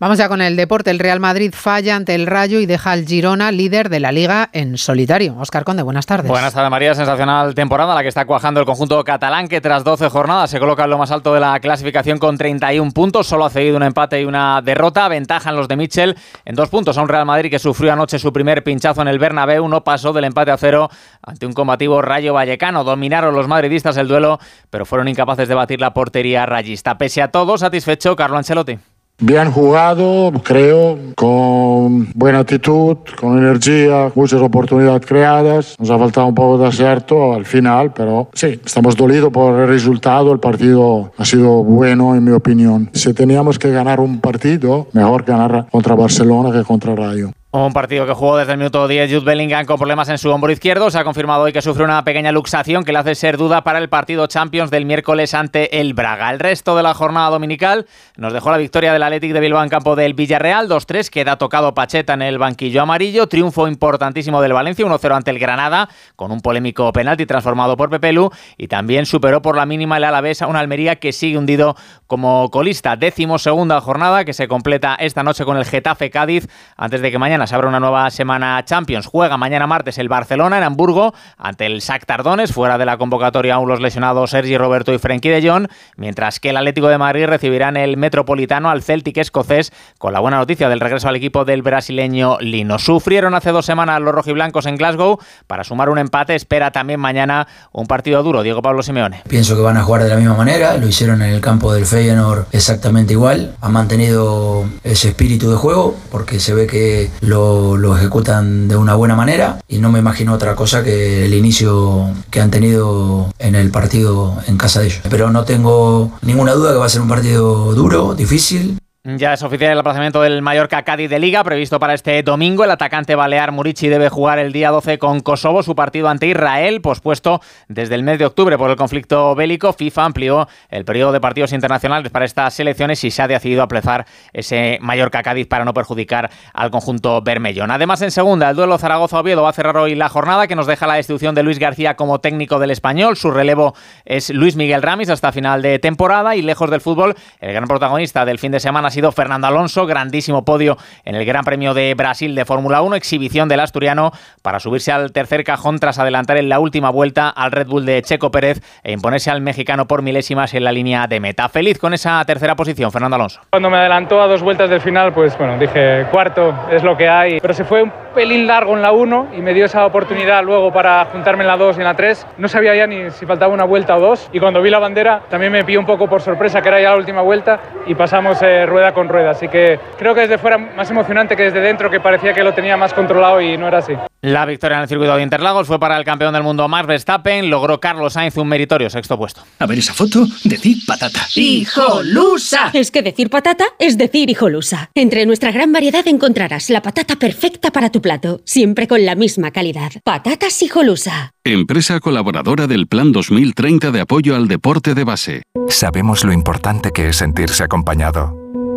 Vamos 0.00 0.18
ya 0.18 0.28
con 0.28 0.42
el 0.42 0.56
deporte. 0.56 0.90
El 0.90 0.98
Real 0.98 1.20
Madrid 1.20 1.52
falla 1.54 1.94
ante 1.94 2.14
el 2.14 2.26
Rayo 2.26 2.58
y 2.58 2.66
deja 2.66 2.90
al 2.90 3.06
Girona 3.06 3.52
líder 3.52 3.88
de 3.88 4.00
la 4.00 4.10
liga 4.10 4.50
en 4.52 4.76
solitario. 4.76 5.36
Oscar 5.38 5.64
Conde, 5.64 5.82
buenas 5.82 6.06
tardes. 6.06 6.28
Buenas 6.28 6.52
tardes, 6.52 6.70
María. 6.70 6.94
Sensacional 6.94 7.54
temporada 7.54 7.94
la 7.94 8.02
que 8.02 8.08
está 8.08 8.24
cuajando 8.24 8.58
el 8.58 8.66
conjunto 8.66 9.02
catalán, 9.04 9.46
que 9.46 9.60
tras 9.60 9.84
12 9.84 10.08
jornadas 10.10 10.50
se 10.50 10.58
coloca 10.58 10.84
en 10.84 10.90
lo 10.90 10.98
más 10.98 11.10
alto 11.12 11.32
de 11.32 11.40
la 11.40 11.58
clasificación 11.60 12.18
con 12.18 12.36
31 12.36 12.90
puntos. 12.90 13.26
Solo 13.28 13.44
ha 13.44 13.50
cedido 13.50 13.76
un 13.76 13.84
empate 13.84 14.20
y 14.20 14.24
una 14.24 14.60
derrota. 14.62 15.06
Ventajan 15.08 15.54
los 15.54 15.68
de 15.68 15.76
Mitchell 15.76 16.16
en 16.44 16.54
dos 16.56 16.68
puntos 16.68 16.98
a 16.98 17.02
un 17.02 17.08
Real 17.08 17.24
Madrid 17.24 17.50
que 17.50 17.58
sufrió 17.60 17.92
anoche 17.92 18.18
su 18.18 18.32
primer 18.32 18.64
pinchazo 18.64 19.02
en 19.02 19.08
el 19.08 19.18
Bernabéu. 19.20 19.68
No 19.68 19.84
pasó 19.84 20.12
del 20.12 20.24
empate 20.24 20.50
a 20.50 20.56
cero 20.56 20.90
ante 21.22 21.46
un 21.46 21.52
combativo 21.52 22.02
Rayo 22.02 22.34
Vallecano. 22.34 22.82
Dominaron 22.82 23.34
los 23.34 23.46
madridistas 23.46 23.96
el 23.96 24.08
duelo, 24.08 24.40
pero 24.70 24.86
fueron 24.86 25.06
incapaces 25.06 25.48
de 25.48 25.54
batir 25.54 25.80
la 25.80 25.94
portería 25.94 26.46
rayista. 26.46 26.98
Pese 26.98 27.22
a 27.22 27.28
todo, 27.28 27.56
satisfecho 27.58 28.16
Carlo 28.16 28.36
Ancelotti. 28.36 28.78
Bien 29.20 29.52
jugado, 29.52 30.32
creo, 30.42 30.98
con 31.14 32.08
buena 32.14 32.40
actitud, 32.40 32.96
con 33.18 33.38
energía, 33.38 34.10
muchas 34.16 34.40
oportunidades 34.42 35.06
creadas. 35.06 35.76
Nos 35.78 35.88
ha 35.90 35.98
faltado 35.98 36.26
un 36.26 36.34
poco 36.34 36.58
de 36.58 36.66
acierto 36.66 37.32
al 37.32 37.46
final, 37.46 37.92
pero 37.94 38.28
sí, 38.34 38.60
estamos 38.64 38.96
dolidos 38.96 39.32
por 39.32 39.60
el 39.60 39.68
resultado. 39.68 40.32
El 40.32 40.40
partido 40.40 41.12
ha 41.16 41.24
sido 41.24 41.62
bueno, 41.62 42.16
en 42.16 42.24
mi 42.24 42.32
opinión. 42.32 42.90
Si 42.92 43.14
teníamos 43.14 43.58
que 43.58 43.70
ganar 43.70 44.00
un 44.00 44.20
partido, 44.20 44.88
mejor 44.92 45.22
ganar 45.22 45.68
contra 45.70 45.94
Barcelona 45.94 46.50
que 46.50 46.64
contra 46.64 46.96
Rayo. 46.96 47.30
Un 47.56 47.72
partido 47.72 48.04
que 48.04 48.12
jugó 48.12 48.36
desde 48.36 48.50
el 48.50 48.58
minuto 48.58 48.88
10 48.88 49.08
Jude 49.12 49.24
Bellingham 49.24 49.64
con 49.64 49.76
problemas 49.76 50.08
en 50.08 50.18
su 50.18 50.28
hombro 50.28 50.50
izquierdo. 50.50 50.90
Se 50.90 50.98
ha 50.98 51.04
confirmado 51.04 51.44
hoy 51.44 51.52
que 51.52 51.62
sufre 51.62 51.84
una 51.84 52.02
pequeña 52.02 52.32
luxación 52.32 52.82
que 52.82 52.90
le 52.90 52.98
hace 52.98 53.14
ser 53.14 53.36
duda 53.36 53.62
para 53.62 53.78
el 53.78 53.88
partido 53.88 54.26
Champions 54.26 54.72
del 54.72 54.84
miércoles 54.86 55.34
ante 55.34 55.80
el 55.80 55.94
Braga. 55.94 56.32
El 56.32 56.40
resto 56.40 56.76
de 56.76 56.82
la 56.82 56.94
jornada 56.94 57.30
dominical 57.30 57.86
nos 58.16 58.32
dejó 58.32 58.50
la 58.50 58.56
victoria 58.56 58.92
del 58.92 59.04
Athletic 59.04 59.32
de 59.32 59.38
Bilbao 59.38 59.62
en 59.62 59.68
campo 59.68 59.94
del 59.94 60.14
Villarreal 60.14 60.68
2-3. 60.68 61.10
Queda 61.10 61.38
tocado 61.38 61.74
Pacheta 61.74 62.14
en 62.14 62.22
el 62.22 62.38
banquillo 62.38 62.82
amarillo. 62.82 63.28
Triunfo 63.28 63.68
importantísimo 63.68 64.42
del 64.42 64.52
Valencia 64.52 64.84
1-0 64.84 65.14
ante 65.14 65.30
el 65.30 65.38
Granada 65.38 65.88
con 66.16 66.32
un 66.32 66.40
polémico 66.40 66.92
penalti 66.92 67.24
transformado 67.24 67.76
por 67.76 67.88
Pepelu. 67.88 68.30
Y 68.58 68.66
también 68.66 69.06
superó 69.06 69.42
por 69.42 69.54
la 69.54 69.64
mínima 69.64 69.98
el 69.98 70.02
Alavés 70.02 70.42
a 70.42 70.48
una 70.48 70.58
Almería 70.58 70.96
que 70.96 71.12
sigue 71.12 71.38
hundido 71.38 71.76
como 72.08 72.50
colista. 72.50 72.96
Décimo 72.96 73.38
segunda 73.38 73.80
jornada 73.80 74.24
que 74.24 74.32
se 74.32 74.48
completa 74.48 74.96
esta 74.96 75.22
noche 75.22 75.44
con 75.44 75.56
el 75.56 75.64
Getafe 75.64 76.10
Cádiz 76.10 76.48
antes 76.76 77.00
de 77.00 77.12
que 77.12 77.18
mañana 77.20 77.43
se 77.46 77.54
abre 77.54 77.68
una 77.68 77.80
nueva 77.80 78.10
semana 78.10 78.64
Champions. 78.64 79.06
Juega 79.06 79.36
mañana 79.36 79.66
martes 79.66 79.98
el 79.98 80.08
Barcelona 80.08 80.58
en 80.58 80.64
Hamburgo 80.64 81.14
ante 81.36 81.66
el 81.66 81.80
SAC 81.80 82.06
Tardones, 82.06 82.52
fuera 82.52 82.78
de 82.78 82.86
la 82.86 82.96
convocatoria 82.96 83.54
aún 83.54 83.68
los 83.68 83.80
lesionados 83.80 84.30
Sergi 84.30 84.56
Roberto 84.56 84.92
y 84.92 84.98
Frenkie 84.98 85.30
de 85.30 85.48
Jong, 85.48 85.68
mientras 85.96 86.40
que 86.40 86.50
el 86.50 86.56
Atlético 86.56 86.88
de 86.88 86.98
Madrid 86.98 87.26
recibirá 87.26 87.68
en 87.68 87.76
el 87.76 87.96
Metropolitano 87.96 88.70
al 88.70 88.82
Celtic 88.82 89.18
escocés 89.18 89.72
con 89.98 90.12
la 90.12 90.20
buena 90.20 90.38
noticia 90.38 90.68
del 90.68 90.80
regreso 90.80 91.08
al 91.08 91.16
equipo 91.16 91.44
del 91.44 91.62
brasileño 91.62 92.38
Lino. 92.40 92.78
Sufrieron 92.78 93.34
hace 93.34 93.50
dos 93.50 93.66
semanas 93.66 94.00
los 94.00 94.14
rojiblancos 94.14 94.66
en 94.66 94.76
Glasgow 94.76 95.18
para 95.46 95.64
sumar 95.64 95.88
un 95.88 95.98
empate. 95.98 96.34
Espera 96.34 96.70
también 96.70 97.00
mañana 97.00 97.46
un 97.72 97.86
partido 97.86 98.22
duro. 98.22 98.42
Diego 98.42 98.62
Pablo 98.62 98.82
Simeone. 98.82 99.22
Pienso 99.28 99.56
que 99.56 99.62
van 99.62 99.76
a 99.76 99.82
jugar 99.82 100.02
de 100.02 100.08
la 100.10 100.16
misma 100.16 100.34
manera. 100.34 100.76
Lo 100.76 100.86
hicieron 100.86 101.22
en 101.22 101.30
el 101.30 101.40
campo 101.40 101.72
del 101.72 101.86
Feyenoord 101.86 102.46
exactamente 102.52 103.12
igual. 103.12 103.54
Han 103.60 103.72
mantenido 103.72 104.64
ese 104.82 105.08
espíritu 105.08 105.50
de 105.50 105.56
juego 105.56 105.96
porque 106.10 106.40
se 106.40 106.54
ve 106.54 106.66
que 106.66 107.10
lo 107.20 107.33
lo, 107.34 107.96
ejecutan 107.96 108.68
de 108.68 108.76
una 108.76 108.94
buena 108.94 109.14
manera 109.14 109.58
y 109.68 109.78
no 109.78 109.90
me 109.90 109.98
imagino 109.98 110.32
otra 110.32 110.54
cosa 110.54 110.82
que 110.82 111.26
el 111.26 111.34
inicio 111.34 112.10
que 112.30 112.40
han 112.40 112.50
tenido 112.50 113.32
en 113.38 113.54
el 113.54 113.70
partido 113.70 114.36
en 114.46 114.56
casa 114.56 114.80
de 114.80 114.86
ellos. 114.86 115.00
Pero 115.10 115.30
no 115.30 115.44
tengo 115.44 116.12
ninguna 116.22 116.52
duda 116.52 116.72
que 116.72 116.78
va 116.78 116.86
a 116.86 116.88
ser 116.88 117.02
un 117.02 117.08
partido 117.08 117.74
duro, 117.74 118.14
difícil, 118.14 118.78
ya 119.06 119.34
es 119.34 119.42
oficial 119.42 119.70
el 119.72 119.78
aplazamiento 119.78 120.22
del 120.22 120.40
Mallorca 120.40 120.82
Cádiz 120.82 121.10
de 121.10 121.18
Liga 121.18 121.44
previsto 121.44 121.78
para 121.78 121.92
este 121.92 122.22
domingo. 122.22 122.64
El 122.64 122.70
atacante 122.70 123.14
balear 123.14 123.52
Murici 123.52 123.88
debe 123.88 124.08
jugar 124.08 124.38
el 124.38 124.50
día 124.50 124.70
12 124.70 124.96
con 124.98 125.20
Kosovo, 125.20 125.62
su 125.62 125.74
partido 125.74 126.08
ante 126.08 126.26
Israel, 126.26 126.80
pospuesto 126.80 127.42
desde 127.68 127.96
el 127.96 128.02
mes 128.02 128.18
de 128.18 128.24
octubre 128.24 128.56
por 128.56 128.70
el 128.70 128.76
conflicto 128.76 129.34
bélico. 129.34 129.74
FIFA 129.74 130.06
amplió 130.06 130.48
el 130.70 130.86
periodo 130.86 131.12
de 131.12 131.20
partidos 131.20 131.52
internacionales 131.52 132.10
para 132.10 132.24
estas 132.24 132.54
selecciones 132.54 133.04
y 133.04 133.10
se 133.10 133.20
ha 133.20 133.28
decidido 133.28 133.62
aplazar 133.62 134.06
ese 134.32 134.78
Mallorca 134.80 135.22
Cádiz 135.22 135.48
para 135.48 135.66
no 135.66 135.74
perjudicar 135.74 136.30
al 136.54 136.70
conjunto 136.70 137.20
bermellón. 137.20 137.70
Además, 137.70 138.00
en 138.00 138.10
segunda, 138.10 138.48
el 138.48 138.56
duelo 138.56 138.78
Zaragoza-Oviedo 138.78 139.42
va 139.42 139.50
a 139.50 139.52
cerrar 139.52 139.76
hoy 139.76 139.96
la 139.96 140.08
jornada 140.08 140.46
que 140.46 140.56
nos 140.56 140.66
deja 140.66 140.86
la 140.86 140.94
destitución 140.94 141.34
de 141.34 141.42
Luis 141.42 141.58
García 141.58 141.94
como 141.94 142.20
técnico 142.20 142.58
del 142.58 142.70
español. 142.70 143.18
Su 143.18 143.30
relevo 143.30 143.74
es 144.06 144.30
Luis 144.30 144.56
Miguel 144.56 144.80
Ramis 144.80 145.10
hasta 145.10 145.30
final 145.30 145.60
de 145.60 145.78
temporada 145.78 146.36
y 146.36 146.40
lejos 146.40 146.70
del 146.70 146.80
fútbol, 146.80 147.14
el 147.40 147.52
gran 147.52 147.68
protagonista 147.68 148.24
del 148.24 148.38
fin 148.38 148.50
de 148.50 148.60
semana 148.60 148.93
sido 148.94 149.12
Fernando 149.12 149.48
Alonso, 149.48 149.86
grandísimo 149.86 150.44
podio 150.44 150.78
en 151.04 151.14
el 151.14 151.24
Gran 151.26 151.44
Premio 151.44 151.74
de 151.74 151.94
Brasil 151.94 152.34
de 152.34 152.44
Fórmula 152.44 152.80
1, 152.80 152.96
exhibición 152.96 153.48
del 153.48 153.60
asturiano 153.60 154.12
para 154.40 154.60
subirse 154.60 154.92
al 154.92 155.12
tercer 155.12 155.44
cajón 155.44 155.78
tras 155.78 155.98
adelantar 155.98 156.38
en 156.38 156.48
la 156.48 156.60
última 156.60 156.90
vuelta 156.90 157.28
al 157.28 157.52
Red 157.52 157.66
Bull 157.66 157.84
de 157.84 158.00
Checo 158.02 158.30
Pérez 158.30 158.62
e 158.82 158.92
imponerse 158.92 159.30
al 159.30 159.40
mexicano 159.40 159.86
por 159.86 160.02
milésimas 160.02 160.54
en 160.54 160.64
la 160.64 160.72
línea 160.72 161.06
de 161.06 161.20
meta. 161.20 161.48
Feliz 161.48 161.78
con 161.78 161.92
esa 161.92 162.24
tercera 162.24 162.54
posición, 162.54 162.90
Fernando 162.92 163.16
Alonso. 163.16 163.40
Cuando 163.50 163.68
me 163.68 163.78
adelantó 163.78 164.22
a 164.22 164.26
dos 164.28 164.42
vueltas 164.42 164.70
del 164.70 164.80
final, 164.80 165.12
pues 165.12 165.36
bueno, 165.36 165.58
dije 165.58 166.06
cuarto 166.10 166.54
es 166.70 166.82
lo 166.82 166.96
que 166.96 167.08
hay, 167.08 167.40
pero 167.40 167.52
se 167.52 167.64
fue 167.64 167.82
un 167.82 167.92
pelín 168.14 168.46
largo 168.46 168.74
en 168.74 168.82
la 168.82 168.92
1 168.92 169.30
y 169.36 169.42
me 169.42 169.52
dio 169.52 169.64
esa 169.64 169.84
oportunidad 169.84 170.44
luego 170.44 170.72
para 170.72 171.04
juntarme 171.06 171.42
en 171.42 171.48
la 171.48 171.56
2 171.56 171.76
y 171.76 171.80
en 171.80 171.84
la 171.84 171.94
3. 171.94 172.26
No 172.38 172.46
sabía 172.46 172.76
ya 172.76 172.86
ni 172.86 173.10
si 173.10 173.26
faltaba 173.26 173.52
una 173.52 173.64
vuelta 173.64 173.96
o 173.96 174.00
dos 174.00 174.30
y 174.32 174.38
cuando 174.38 174.62
vi 174.62 174.70
la 174.70 174.78
bandera 174.78 175.22
también 175.28 175.50
me 175.50 175.64
pilló 175.64 175.80
un 175.80 175.86
poco 175.86 176.08
por 176.08 176.20
sorpresa 176.20 176.62
que 176.62 176.68
era 176.68 176.80
ya 176.80 176.90
la 176.90 176.96
última 176.96 177.22
vuelta 177.22 177.60
y 177.86 177.94
pasamos 177.94 178.40
eh, 178.42 178.66
rueda 178.66 178.83
con 178.92 179.08
rueda. 179.08 179.30
Así 179.30 179.48
que 179.48 179.78
creo 179.98 180.14
que 180.14 180.22
desde 180.22 180.38
fuera 180.38 180.58
más 180.58 180.90
emocionante 180.90 181.36
que 181.36 181.44
desde 181.44 181.60
dentro, 181.60 181.90
que 181.90 182.00
parecía 182.00 182.34
que 182.34 182.42
lo 182.42 182.52
tenía 182.52 182.76
más 182.76 182.92
controlado 182.92 183.40
y 183.40 183.56
no 183.56 183.68
era 183.68 183.78
así. 183.78 183.94
La 184.22 184.46
victoria 184.46 184.78
en 184.78 184.82
el 184.84 184.88
circuito 184.88 185.14
de 185.16 185.22
Interlagos 185.22 185.66
fue 185.66 185.78
para 185.78 185.98
el 185.98 186.04
campeón 186.04 186.32
del 186.32 186.42
mundo 186.42 186.66
Max 186.66 186.86
Verstappen. 186.86 187.50
Logró 187.50 187.78
Carlos 187.78 188.14
Sainz 188.14 188.36
un 188.38 188.48
meritorio 188.48 188.88
sexto 188.88 189.18
puesto. 189.18 189.42
A 189.58 189.66
ver 189.66 189.78
esa 189.78 189.92
foto, 189.92 190.26
decir 190.44 190.78
patata. 190.86 191.26
¡Hijolusa! 191.34 192.70
Es 192.72 192.90
que 192.90 193.02
decir 193.02 193.28
patata 193.28 193.66
es 193.78 193.98
decir 193.98 194.30
hijolusa. 194.30 194.90
Entre 194.94 195.26
nuestra 195.26 195.52
gran 195.52 195.72
variedad 195.72 196.06
encontrarás 196.08 196.70
la 196.70 196.80
patata 196.80 197.16
perfecta 197.16 197.70
para 197.70 197.90
tu 197.90 198.00
plato, 198.00 198.40
siempre 198.44 198.88
con 198.88 199.04
la 199.04 199.14
misma 199.14 199.50
calidad. 199.50 199.92
Patatas 200.02 200.62
hijolusa. 200.62 201.32
Empresa 201.44 202.00
colaboradora 202.00 202.66
del 202.66 202.86
Plan 202.86 203.12
2030 203.12 203.90
de 203.90 204.00
apoyo 204.00 204.36
al 204.36 204.48
deporte 204.48 204.94
de 204.94 205.04
base. 205.04 205.42
Sabemos 205.68 206.24
lo 206.24 206.32
importante 206.32 206.90
que 206.92 207.08
es 207.08 207.16
sentirse 207.16 207.62
acompañado. 207.62 208.34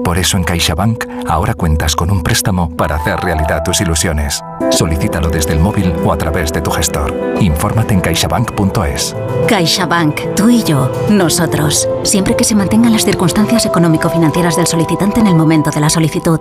Por 0.08 0.18
eso 0.18 0.38
en 0.38 0.46
CaixaBank 0.46 1.04
ahora 1.28 1.54
cuentas 1.54 1.94
con 1.94 2.10
un 2.10 2.24
préstamo 2.24 2.70
para 2.78 2.96
hacer 2.96 3.20
realidad 3.20 3.62
tus 3.66 3.82
ilusiones. 3.82 4.42
Solicítalo 4.70 5.28
desde 5.28 5.52
el 5.52 5.60
móvil 5.60 5.94
o 6.06 6.14
a 6.14 6.18
través 6.18 6.54
de 6.54 6.62
tu 6.62 6.72
gestor. 6.72 7.14
Infórmate 7.42 7.94
en 7.94 8.00
caixabank.es. 8.00 9.14
CaixaBank, 9.50 10.34
tú 10.34 10.50
y 10.50 10.64
yo, 10.64 10.90
nosotros. 11.10 11.90
Siempre 12.04 12.38
que 12.38 12.46
se 12.46 12.56
mantengan 12.56 12.94
las 12.94 13.04
circunstancias 13.04 13.66
económico-financieras 13.66 14.56
del 14.56 14.68
solicitante 14.68 15.20
en 15.20 15.28
el 15.28 15.36
momento 15.36 15.72
de 15.72 15.82
la 15.82 15.90
solicitud. 15.90 16.40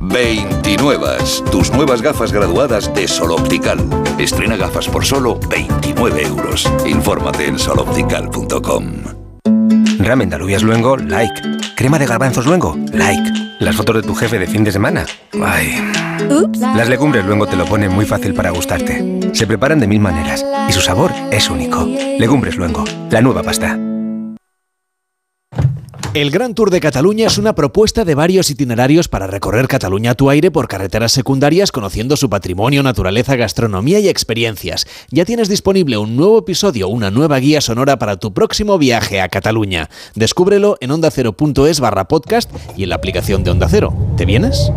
29. 0.00 1.06
Tus 1.50 1.72
nuevas 1.72 2.02
gafas 2.02 2.30
graduadas 2.30 2.92
de 2.92 3.08
Sol 3.08 3.30
Optical. 3.30 3.78
Estrena 4.18 4.56
gafas 4.56 4.86
por 4.86 5.06
solo 5.06 5.40
29 5.48 6.26
euros. 6.26 6.70
Infórmate 6.84 7.46
en 7.46 7.58
soloptical.com. 7.58 9.19
Ramen 10.02 10.30
de 10.30 10.36
alubias 10.36 10.62
luengo, 10.62 10.96
like. 10.96 11.42
Crema 11.76 11.98
de 11.98 12.06
garbanzos 12.06 12.46
luengo, 12.46 12.76
like. 12.92 13.22
Las 13.60 13.76
fotos 13.76 13.96
de 13.96 14.02
tu 14.02 14.14
jefe 14.14 14.38
de 14.38 14.46
fin 14.46 14.64
de 14.64 14.72
semana, 14.72 15.04
ay. 15.44 15.92
Las 16.76 16.88
legumbres 16.88 17.24
luengo 17.26 17.46
te 17.46 17.56
lo 17.56 17.66
ponen 17.66 17.92
muy 17.92 18.06
fácil 18.06 18.32
para 18.34 18.50
gustarte. 18.50 19.20
Se 19.32 19.46
preparan 19.46 19.80
de 19.80 19.86
mil 19.86 20.00
maneras 20.00 20.44
y 20.68 20.72
su 20.72 20.80
sabor 20.80 21.12
es 21.30 21.50
único. 21.50 21.84
Legumbres 22.18 22.56
luengo, 22.56 22.84
la 23.10 23.20
nueva 23.20 23.42
pasta. 23.42 23.78
El 26.12 26.32
Gran 26.32 26.54
Tour 26.54 26.70
de 26.70 26.80
Cataluña 26.80 27.28
es 27.28 27.38
una 27.38 27.54
propuesta 27.54 28.04
de 28.04 28.16
varios 28.16 28.50
itinerarios 28.50 29.06
para 29.06 29.28
recorrer 29.28 29.68
Cataluña 29.68 30.10
a 30.10 30.14
tu 30.14 30.28
aire 30.28 30.50
por 30.50 30.66
carreteras 30.66 31.12
secundarias 31.12 31.70
conociendo 31.70 32.16
su 32.16 32.28
patrimonio, 32.28 32.82
naturaleza, 32.82 33.36
gastronomía 33.36 34.00
y 34.00 34.08
experiencias. 34.08 34.88
Ya 35.10 35.24
tienes 35.24 35.48
disponible 35.48 35.98
un 35.98 36.16
nuevo 36.16 36.38
episodio, 36.38 36.88
una 36.88 37.12
nueva 37.12 37.38
guía 37.38 37.60
sonora 37.60 37.98
para 37.98 38.16
tu 38.16 38.34
próximo 38.34 38.76
viaje 38.76 39.20
a 39.20 39.28
Cataluña. 39.28 39.88
Descúbrelo 40.16 40.76
en 40.80 40.90
ondacero.es 40.90 41.78
barra 41.78 42.08
podcast 42.08 42.50
y 42.76 42.82
en 42.82 42.88
la 42.88 42.96
aplicación 42.96 43.44
de 43.44 43.52
Onda 43.52 43.68
Cero. 43.70 43.94
¿Te 44.16 44.26
vienes? 44.26 44.72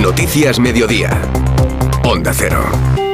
Noticias 0.00 0.58
Mediodía. 0.58 1.22
Onda 2.02 2.32
Cero. 2.34 3.11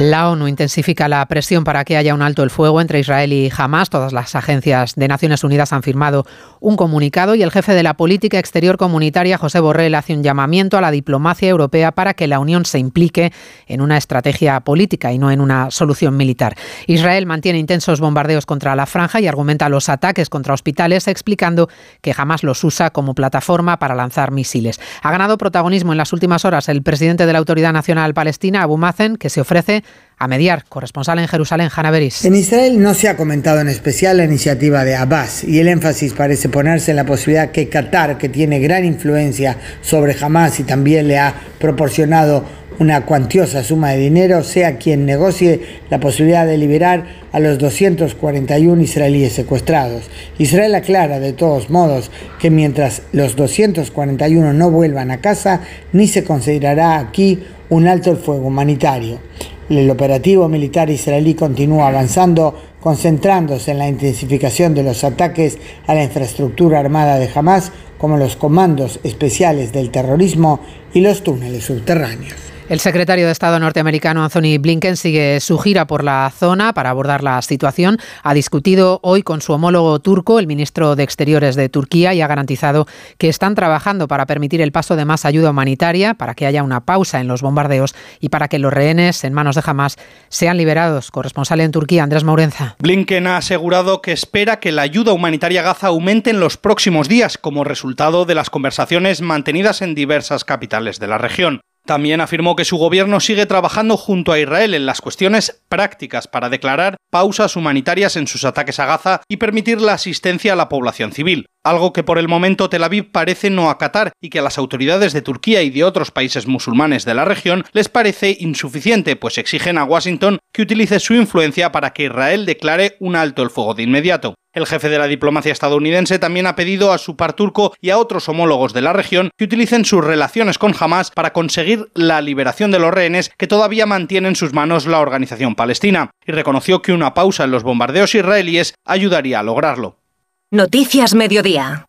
La 0.00 0.28
ONU 0.28 0.48
intensifica 0.48 1.06
la 1.06 1.24
presión 1.26 1.62
para 1.62 1.84
que 1.84 1.96
haya 1.96 2.14
un 2.14 2.22
alto 2.22 2.42
el 2.42 2.50
fuego 2.50 2.80
entre 2.80 2.98
Israel 2.98 3.32
y 3.32 3.48
Hamas. 3.56 3.90
Todas 3.90 4.12
las 4.12 4.34
agencias 4.34 4.96
de 4.96 5.06
Naciones 5.06 5.44
Unidas 5.44 5.72
han 5.72 5.84
firmado 5.84 6.26
un 6.58 6.74
comunicado 6.74 7.36
y 7.36 7.44
el 7.44 7.52
jefe 7.52 7.74
de 7.74 7.84
la 7.84 7.94
política 7.94 8.40
exterior 8.40 8.76
comunitaria, 8.76 9.38
José 9.38 9.60
Borrell, 9.60 9.94
hace 9.94 10.12
un 10.12 10.24
llamamiento 10.24 10.76
a 10.76 10.80
la 10.80 10.90
diplomacia 10.90 11.48
europea 11.48 11.92
para 11.92 12.14
que 12.14 12.26
la 12.26 12.40
Unión 12.40 12.64
se 12.64 12.80
implique 12.80 13.32
en 13.68 13.80
una 13.80 13.96
estrategia 13.96 14.58
política 14.60 15.12
y 15.12 15.18
no 15.18 15.30
en 15.30 15.40
una 15.40 15.70
solución 15.70 16.16
militar. 16.16 16.56
Israel 16.88 17.26
mantiene 17.26 17.60
intensos 17.60 18.00
bombardeos 18.00 18.46
contra 18.46 18.74
la 18.74 18.86
franja 18.86 19.20
y 19.20 19.28
argumenta 19.28 19.68
los 19.68 19.88
ataques 19.88 20.28
contra 20.28 20.54
hospitales, 20.54 21.06
explicando 21.06 21.68
que 22.00 22.12
Hamas 22.16 22.42
los 22.42 22.64
usa 22.64 22.90
como 22.90 23.14
plataforma 23.14 23.78
para 23.78 23.94
lanzar 23.94 24.32
misiles. 24.32 24.80
Ha 25.02 25.12
ganado 25.12 25.38
protagonismo 25.38 25.92
en 25.92 25.98
las 25.98 26.12
últimas 26.12 26.44
horas 26.44 26.68
el 26.68 26.82
presidente 26.82 27.26
de 27.26 27.32
la 27.32 27.38
Autoridad 27.38 27.72
Nacional 27.72 28.12
Palestina, 28.12 28.62
Abu 28.62 28.76
Mazen, 28.76 29.16
que 29.18 29.30
se 29.30 29.40
ofrece 29.40 29.84
a 30.18 30.28
mediar. 30.28 30.64
Corresponsal 30.68 31.18
en 31.18 31.28
Jerusalén, 31.28 31.68
Hanna 31.74 31.90
Beris. 31.90 32.24
En 32.24 32.34
Israel 32.34 32.80
no 32.80 32.94
se 32.94 33.08
ha 33.08 33.16
comentado 33.16 33.60
en 33.60 33.68
especial 33.68 34.16
la 34.16 34.24
iniciativa 34.24 34.84
de 34.84 34.96
Abbas 34.96 35.44
y 35.44 35.58
el 35.60 35.68
énfasis 35.68 36.12
parece 36.12 36.48
ponerse 36.48 36.92
en 36.92 36.96
la 36.96 37.04
posibilidad 37.04 37.50
que 37.50 37.68
Qatar, 37.68 38.18
que 38.18 38.28
tiene 38.28 38.58
gran 38.60 38.84
influencia 38.84 39.56
sobre 39.82 40.16
Hamas 40.20 40.60
y 40.60 40.64
también 40.64 41.08
le 41.08 41.18
ha 41.18 41.34
proporcionado 41.58 42.44
una 42.78 43.04
cuantiosa 43.04 43.62
suma 43.62 43.90
de 43.90 43.98
dinero, 43.98 44.42
sea 44.42 44.78
quien 44.78 45.06
negocie 45.06 45.60
la 45.90 46.00
posibilidad 46.00 46.46
de 46.46 46.58
liberar 46.58 47.04
a 47.32 47.40
los 47.40 47.58
241 47.58 48.82
israelíes 48.82 49.32
secuestrados. 49.32 50.04
Israel 50.38 50.74
aclara 50.74 51.20
de 51.20 51.32
todos 51.32 51.70
modos 51.70 52.10
que 52.40 52.50
mientras 52.50 53.02
los 53.12 53.36
241 53.36 54.52
no 54.52 54.70
vuelvan 54.70 55.10
a 55.10 55.18
casa, 55.18 55.60
ni 55.92 56.08
se 56.08 56.24
considerará 56.24 56.98
aquí 56.98 57.44
un 57.70 57.86
alto 57.86 58.10
el 58.10 58.16
fuego 58.16 58.48
humanitario. 58.48 59.20
El 59.68 59.90
operativo 59.90 60.48
militar 60.48 60.90
israelí 60.90 61.34
continúa 61.34 61.88
avanzando, 61.88 62.54
concentrándose 62.80 63.70
en 63.70 63.78
la 63.78 63.88
intensificación 63.88 64.74
de 64.74 64.82
los 64.82 65.04
ataques 65.04 65.58
a 65.86 65.94
la 65.94 66.04
infraestructura 66.04 66.80
armada 66.80 67.18
de 67.18 67.30
Hamas, 67.34 67.72
como 67.96 68.18
los 68.18 68.36
comandos 68.36 69.00
especiales 69.04 69.72
del 69.72 69.90
terrorismo 69.90 70.60
y 70.92 71.00
los 71.00 71.22
túneles 71.22 71.64
subterráneos. 71.64 72.53
El 72.66 72.80
secretario 72.80 73.26
de 73.26 73.32
Estado 73.32 73.60
norteamericano 73.60 74.24
Anthony 74.24 74.56
Blinken 74.58 74.96
sigue 74.96 75.38
su 75.40 75.58
gira 75.58 75.86
por 75.86 76.02
la 76.02 76.32
zona 76.34 76.72
para 76.72 76.88
abordar 76.88 77.22
la 77.22 77.42
situación. 77.42 77.98
Ha 78.22 78.32
discutido 78.32 79.00
hoy 79.02 79.22
con 79.22 79.42
su 79.42 79.52
homólogo 79.52 79.98
turco, 80.00 80.38
el 80.38 80.46
ministro 80.46 80.96
de 80.96 81.02
Exteriores 81.02 81.56
de 81.56 81.68
Turquía, 81.68 82.14
y 82.14 82.22
ha 82.22 82.26
garantizado 82.26 82.86
que 83.18 83.28
están 83.28 83.54
trabajando 83.54 84.08
para 84.08 84.24
permitir 84.24 84.62
el 84.62 84.72
paso 84.72 84.96
de 84.96 85.04
más 85.04 85.26
ayuda 85.26 85.50
humanitaria, 85.50 86.14
para 86.14 86.34
que 86.34 86.46
haya 86.46 86.62
una 86.62 86.86
pausa 86.86 87.20
en 87.20 87.28
los 87.28 87.42
bombardeos 87.42 87.94
y 88.18 88.30
para 88.30 88.48
que 88.48 88.58
los 88.58 88.72
rehenes 88.72 89.24
en 89.24 89.34
manos 89.34 89.56
de 89.56 89.62
Hamas 89.66 89.98
sean 90.30 90.56
liberados. 90.56 91.10
Corresponsal 91.10 91.60
en 91.60 91.70
Turquía, 91.70 92.02
Andrés 92.02 92.24
Maurenza. 92.24 92.76
Blinken 92.78 93.26
ha 93.26 93.36
asegurado 93.36 94.00
que 94.00 94.12
espera 94.12 94.58
que 94.58 94.72
la 94.72 94.82
ayuda 94.82 95.12
humanitaria 95.12 95.60
a 95.60 95.64
Gaza 95.64 95.88
aumente 95.88 96.30
en 96.30 96.40
los 96.40 96.56
próximos 96.56 97.10
días 97.10 97.36
como 97.36 97.62
resultado 97.62 98.24
de 98.24 98.34
las 98.34 98.48
conversaciones 98.48 99.20
mantenidas 99.20 99.82
en 99.82 99.94
diversas 99.94 100.44
capitales 100.44 100.98
de 100.98 101.08
la 101.08 101.18
región. 101.18 101.60
También 101.86 102.22
afirmó 102.22 102.56
que 102.56 102.64
su 102.64 102.78
gobierno 102.78 103.20
sigue 103.20 103.44
trabajando 103.44 103.98
junto 103.98 104.32
a 104.32 104.38
Israel 104.38 104.72
en 104.72 104.86
las 104.86 105.02
cuestiones 105.02 105.62
prácticas 105.68 106.26
para 106.26 106.48
declarar 106.48 106.96
pausas 107.10 107.56
humanitarias 107.56 108.16
en 108.16 108.26
sus 108.26 108.44
ataques 108.44 108.80
a 108.80 108.86
Gaza 108.86 109.20
y 109.28 109.36
permitir 109.36 109.82
la 109.82 109.92
asistencia 109.92 110.54
a 110.54 110.56
la 110.56 110.70
población 110.70 111.12
civil, 111.12 111.46
algo 111.64 111.92
que 111.92 112.04
por 112.04 112.18
el 112.18 112.28
momento 112.28 112.68
Tel 112.68 112.84
Aviv 112.84 113.10
parece 113.10 113.50
no 113.50 113.70
acatar 113.70 114.12
y 114.20 114.28
que 114.28 114.38
a 114.38 114.42
las 114.42 114.58
autoridades 114.58 115.12
de 115.12 115.22
Turquía 115.22 115.62
y 115.62 115.70
de 115.70 115.82
otros 115.82 116.10
países 116.10 116.46
musulmanes 116.46 117.04
de 117.04 117.14
la 117.14 117.24
región 117.24 117.64
les 117.72 117.88
parece 117.88 118.36
insuficiente, 118.38 119.16
pues 119.16 119.38
exigen 119.38 119.78
a 119.78 119.84
Washington 119.84 120.38
que 120.52 120.62
utilice 120.62 121.00
su 121.00 121.14
influencia 121.14 121.72
para 121.72 121.92
que 121.92 122.04
Israel 122.04 122.46
declare 122.46 122.96
un 123.00 123.16
alto 123.16 123.42
el 123.42 123.50
fuego 123.50 123.74
de 123.74 123.82
inmediato. 123.82 124.34
El 124.52 124.66
jefe 124.66 124.88
de 124.88 124.98
la 124.98 125.08
diplomacia 125.08 125.50
estadounidense 125.50 126.20
también 126.20 126.46
ha 126.46 126.54
pedido 126.54 126.92
a 126.92 126.98
su 126.98 127.16
par 127.16 127.32
turco 127.32 127.74
y 127.80 127.90
a 127.90 127.98
otros 127.98 128.28
homólogos 128.28 128.72
de 128.72 128.82
la 128.82 128.92
región 128.92 129.30
que 129.36 129.46
utilicen 129.46 129.84
sus 129.84 130.04
relaciones 130.04 130.58
con 130.58 130.74
Hamas 130.78 131.10
para 131.10 131.32
conseguir 131.32 131.90
la 131.94 132.20
liberación 132.20 132.70
de 132.70 132.78
los 132.78 132.94
rehenes 132.94 133.32
que 133.36 133.48
todavía 133.48 133.84
mantiene 133.86 134.28
en 134.28 134.36
sus 134.36 134.52
manos 134.52 134.86
la 134.86 135.00
organización 135.00 135.56
palestina, 135.56 136.10
y 136.24 136.30
reconoció 136.30 136.82
que 136.82 136.92
una 136.92 137.14
pausa 137.14 137.44
en 137.44 137.50
los 137.50 137.64
bombardeos 137.64 138.14
israelíes 138.14 138.74
ayudaría 138.84 139.40
a 139.40 139.42
lograrlo. 139.42 140.03
Noticias 140.50 141.14
Mediodía. 141.14 141.86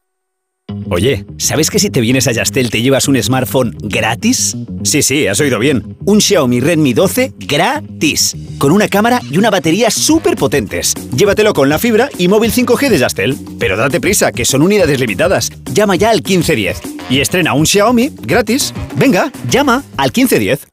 Oye, 0.90 1.26
¿sabes 1.38 1.70
que 1.70 1.78
si 1.78 1.92
te 1.92 2.02
vienes 2.02 2.28
a 2.28 2.32
Yastel 2.32 2.72
te 2.72 2.82
llevas 2.82 3.08
un 3.08 3.22
smartphone 3.22 3.76
gratis? 3.80 4.58
Sí, 4.84 5.04
sí, 5.04 5.28
has 5.28 5.40
oído 5.40 5.60
bien. 5.60 5.98
Un 6.06 6.20
Xiaomi 6.20 6.60
Redmi 6.60 6.94
12 6.94 7.34
gratis. 7.38 8.36
Con 8.58 8.72
una 8.72 8.88
cámara 8.88 9.22
y 9.30 9.38
una 9.38 9.52
batería 9.52 9.92
súper 9.92 10.36
potentes. 10.36 10.96
Llévatelo 11.16 11.54
con 11.54 11.70
la 11.70 11.78
fibra 11.78 12.10
y 12.18 12.28
móvil 12.28 12.52
5G 12.52 12.90
de 12.90 12.98
Yastel. 12.98 13.38
Pero 13.60 13.78
date 13.78 14.02
prisa, 14.02 14.32
que 14.32 14.46
son 14.46 14.64
unidades 14.64 15.00
limitadas. 15.00 15.52
Llama 15.72 15.96
ya 15.96 16.10
al 16.10 16.24
1510 16.24 16.82
y 17.10 17.20
estrena 17.20 17.54
un 17.54 17.68
Xiaomi 17.68 18.12
gratis. 18.22 18.74
Venga, 18.96 19.32
llama 19.50 19.84
al 19.98 20.08
1510. 20.08 20.68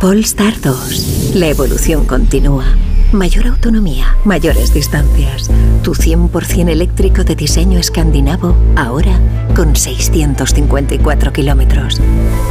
Polestar 0.00 0.58
2. 0.62 1.32
La 1.34 1.48
evolución 1.48 2.06
continúa. 2.06 2.64
Mayor 3.12 3.48
autonomía, 3.48 4.16
mayores 4.24 4.72
distancias. 4.72 5.50
Tu 5.82 5.92
100% 5.92 6.70
eléctrico 6.70 7.22
de 7.22 7.36
diseño 7.36 7.78
escandinavo, 7.78 8.56
ahora 8.76 9.20
con 9.54 9.76
654 9.76 11.34
kilómetros. 11.34 12.00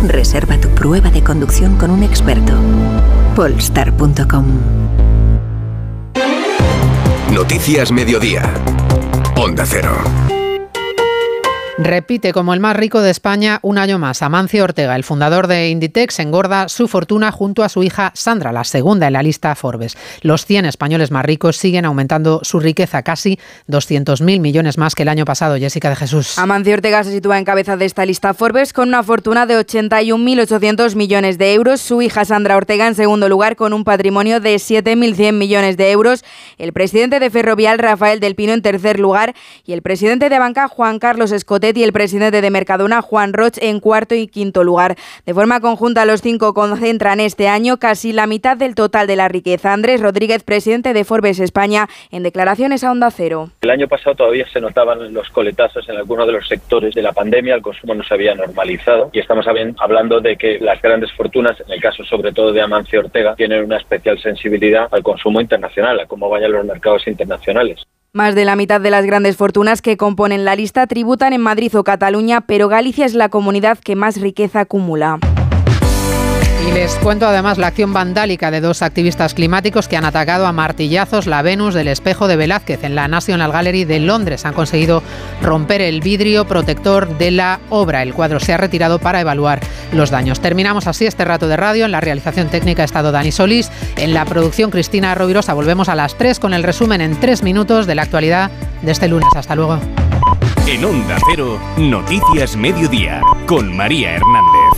Reserva 0.06 0.62
tu 0.62 0.68
prueba 0.70 1.10
de 1.10 1.24
conducción 1.24 1.76
con 1.78 1.90
un 1.90 2.04
experto. 2.04 2.54
Polestar.com 3.36 4.46
Noticias 7.34 7.92
Mediodía. 7.92 8.44
Onda 9.36 9.66
Cero. 9.66 9.98
Repite 11.82 12.34
como 12.34 12.54
el 12.54 12.60
más 12.60 12.76
rico 12.76 13.00
de 13.00 13.10
España 13.10 13.60
un 13.62 13.78
año 13.78 14.00
más. 14.00 14.22
Amancio 14.22 14.66
Ortega, 14.66 14.98
el 14.98 15.06
fundador 15.06 15.48
de 15.48 15.70
Inditex, 15.70 16.20
engorda 16.20 16.68
su 16.68 16.90
fortuna 16.90 17.32
junto 17.32 17.64
a 17.64 17.70
su 17.70 17.84
hija 17.84 18.12
Sandra, 18.16 18.52
la 18.52 18.66
segunda 18.66 19.08
en 19.08 19.14
la 19.14 19.24
lista 19.24 19.56
Forbes. 19.56 19.96
Los 20.22 20.46
100 20.46 20.66
españoles 20.66 21.10
más 21.10 21.24
ricos 21.24 21.56
siguen 21.56 21.86
aumentando 21.86 22.42
su 22.44 22.60
riqueza, 22.60 23.02
casi 23.04 23.40
200.000 23.70 24.42
millones 24.42 24.78
más 24.78 24.94
que 24.94 25.04
el 25.04 25.08
año 25.08 25.24
pasado. 25.24 25.56
Jessica 25.56 25.90
de 25.90 25.96
Jesús. 25.96 26.38
Amancio 26.38 26.74
Ortega 26.74 27.02
se 27.06 27.14
sitúa 27.14 27.40
en 27.40 27.46
cabeza 27.46 27.78
de 27.78 27.86
esta 27.86 28.06
lista 28.06 28.34
Forbes 28.34 28.74
con 28.74 28.90
una 28.90 29.02
fortuna 29.02 29.46
de 29.46 29.58
81.800 29.58 30.96
millones 30.96 31.38
de 31.38 31.54
euros. 31.54 31.80
Su 31.80 32.02
hija 32.02 32.26
Sandra 32.26 32.58
Ortega 32.58 32.88
en 32.88 32.96
segundo 32.96 33.30
lugar 33.30 33.56
con 33.56 33.72
un 33.72 33.86
patrimonio 33.86 34.42
de 34.42 34.56
7.100 34.56 35.32
millones 35.32 35.78
de 35.78 35.92
euros. 35.92 36.26
El 36.58 36.74
presidente 36.74 37.22
de 37.22 37.30
Ferrovial, 37.30 37.80
Rafael 37.80 38.20
del 38.20 38.36
Pino, 38.36 38.52
en 38.52 38.62
tercer 38.62 39.00
lugar. 39.00 39.34
Y 39.66 39.72
el 39.72 39.82
presidente 39.82 40.28
de 40.28 40.40
Banca, 40.40 40.68
Juan 40.68 41.00
Carlos 41.00 41.32
Escote, 41.32 41.69
Y 41.76 41.84
el 41.84 41.94
presidente 41.94 42.42
de 42.42 42.50
Mercadona, 42.50 43.02
Juan 43.02 43.34
Roch, 43.34 43.58
en 43.62 43.80
cuarto 43.80 44.16
y 44.16 44.28
quinto 44.28 44.64
lugar. 44.64 44.96
De 45.26 45.34
forma 45.34 45.60
conjunta, 45.60 46.06
los 46.06 46.22
cinco 46.22 46.54
concentran 46.54 47.20
este 47.20 47.48
año 47.48 47.78
casi 47.78 48.12
la 48.14 48.28
mitad 48.28 48.58
del 48.58 48.76
total 48.76 49.08
de 49.08 49.16
la 49.16 49.28
riqueza. 49.28 49.74
Andrés 49.74 50.02
Rodríguez, 50.02 50.44
presidente 50.44 50.94
de 50.94 51.04
Forbes 51.04 51.40
España, 51.40 51.88
en 52.12 52.24
declaraciones 52.24 52.84
a 52.84 52.92
Onda 52.92 53.12
Cero. 53.12 53.50
El 53.62 53.70
año 53.70 53.88
pasado 53.88 54.16
todavía 54.16 54.48
se 54.52 54.60
notaban 54.60 55.14
los 55.14 55.30
coletazos 55.30 55.88
en 55.90 55.98
algunos 55.98 56.26
de 56.28 56.34
los 56.34 56.48
sectores 56.48 56.94
de 56.96 57.02
la 57.02 57.12
pandemia, 57.12 57.56
el 57.56 57.62
consumo 57.62 57.94
no 57.94 58.04
se 58.04 58.14
había 58.14 58.36
normalizado 58.36 59.10
y 59.14 59.20
estamos 59.20 59.46
hablando 59.48 60.20
de 60.22 60.36
que 60.36 60.60
las 60.60 60.82
grandes 60.82 61.12
fortunas, 61.14 61.60
en 61.60 61.72
el 61.72 61.82
caso 61.82 62.04
sobre 62.04 62.32
todo 62.32 62.52
de 62.52 62.62
Amancio 62.62 63.00
Ortega, 63.00 63.36
tienen 63.36 63.64
una 63.64 63.78
especial 63.78 64.20
sensibilidad 64.22 64.88
al 64.92 65.04
consumo 65.04 65.42
internacional, 65.42 66.00
a 66.00 66.06
cómo 66.06 66.30
vayan 66.30 66.52
los 66.52 66.66
mercados 66.66 67.08
internacionales. 67.08 67.86
Más 68.12 68.34
de 68.34 68.44
la 68.44 68.56
mitad 68.56 68.82
de 68.82 68.90
las 68.90 69.06
grandes 69.06 69.38
fortunas 69.38 69.84
que 69.84 69.96
componen 69.96 70.44
la 70.44 70.56
lista 70.56 70.88
tributan 70.88 71.32
en 71.32 71.42
Madrid 71.42 71.78
o 71.78 71.84
Cataluña, 71.84 72.42
pero 72.42 72.68
Galicia 72.68 73.06
es 73.06 73.14
la 73.14 73.30
comunidad 73.30 73.78
que 73.78 73.96
más 73.96 74.20
riqueza 74.20 74.62
acumula. 74.62 75.20
Les 76.74 76.94
cuento 76.96 77.28
además 77.28 77.58
la 77.58 77.68
acción 77.68 77.92
vandálica 77.94 78.52
de 78.52 78.62
dos 78.62 78.82
activistas 78.82 79.34
climáticos 79.34 79.88
que 79.88 79.98
han 79.98 80.06
atacado 80.06 80.46
a 80.48 80.54
martillazos 80.54 81.28
la 81.28 81.42
Venus 81.42 81.74
del 81.74 81.88
espejo 81.88 82.28
de 82.28 82.36
Velázquez 82.36 82.84
en 82.84 82.96
la 82.96 83.08
National 83.08 83.52
Gallery 83.52 83.86
de 83.86 84.00
Londres. 84.00 84.46
Han 84.46 84.54
conseguido 84.54 85.04
romper 85.42 85.82
el 85.82 86.00
vidrio 86.00 86.46
protector 86.46 87.18
de 87.18 87.32
la 87.32 87.60
obra. 87.70 88.02
El 88.02 88.14
cuadro 88.14 88.40
se 88.40 88.54
ha 88.54 88.58
retirado 88.58 89.00
para 89.00 89.20
evaluar 89.20 89.60
los 89.92 90.10
daños. 90.10 90.40
Terminamos 90.40 90.88
así 90.88 91.06
este 91.06 91.26
rato 91.26 91.48
de 91.48 91.58
radio. 91.58 91.86
En 91.86 91.92
la 91.92 92.02
realización 92.02 92.48
técnica 92.48 92.84
ha 92.84 92.86
estado 92.86 93.12
Dani 93.12 93.32
Solís. 93.32 93.72
En 93.98 94.14
la 94.14 94.24
producción 94.26 94.72
Cristina 94.72 95.14
Rovirosa. 95.16 95.54
Volvemos 95.54 95.90
a 95.90 95.96
las 95.96 96.16
3 96.16 96.40
con 96.40 96.54
el 96.54 96.64
resumen 96.64 97.02
en 97.02 97.20
3 97.20 97.44
minutos 97.44 97.88
de 97.88 97.96
la 97.96 98.04
actualidad 98.04 98.52
de 98.84 98.92
este 98.92 99.08
lunes. 99.08 99.30
Hasta 99.36 99.56
luego. 99.56 99.80
En 100.68 100.86
Onda 100.86 101.18
Cero, 101.30 101.60
Noticias 101.78 102.56
Mediodía, 102.56 103.22
con 103.48 103.76
María 103.76 104.12
Hernández. 104.12 104.69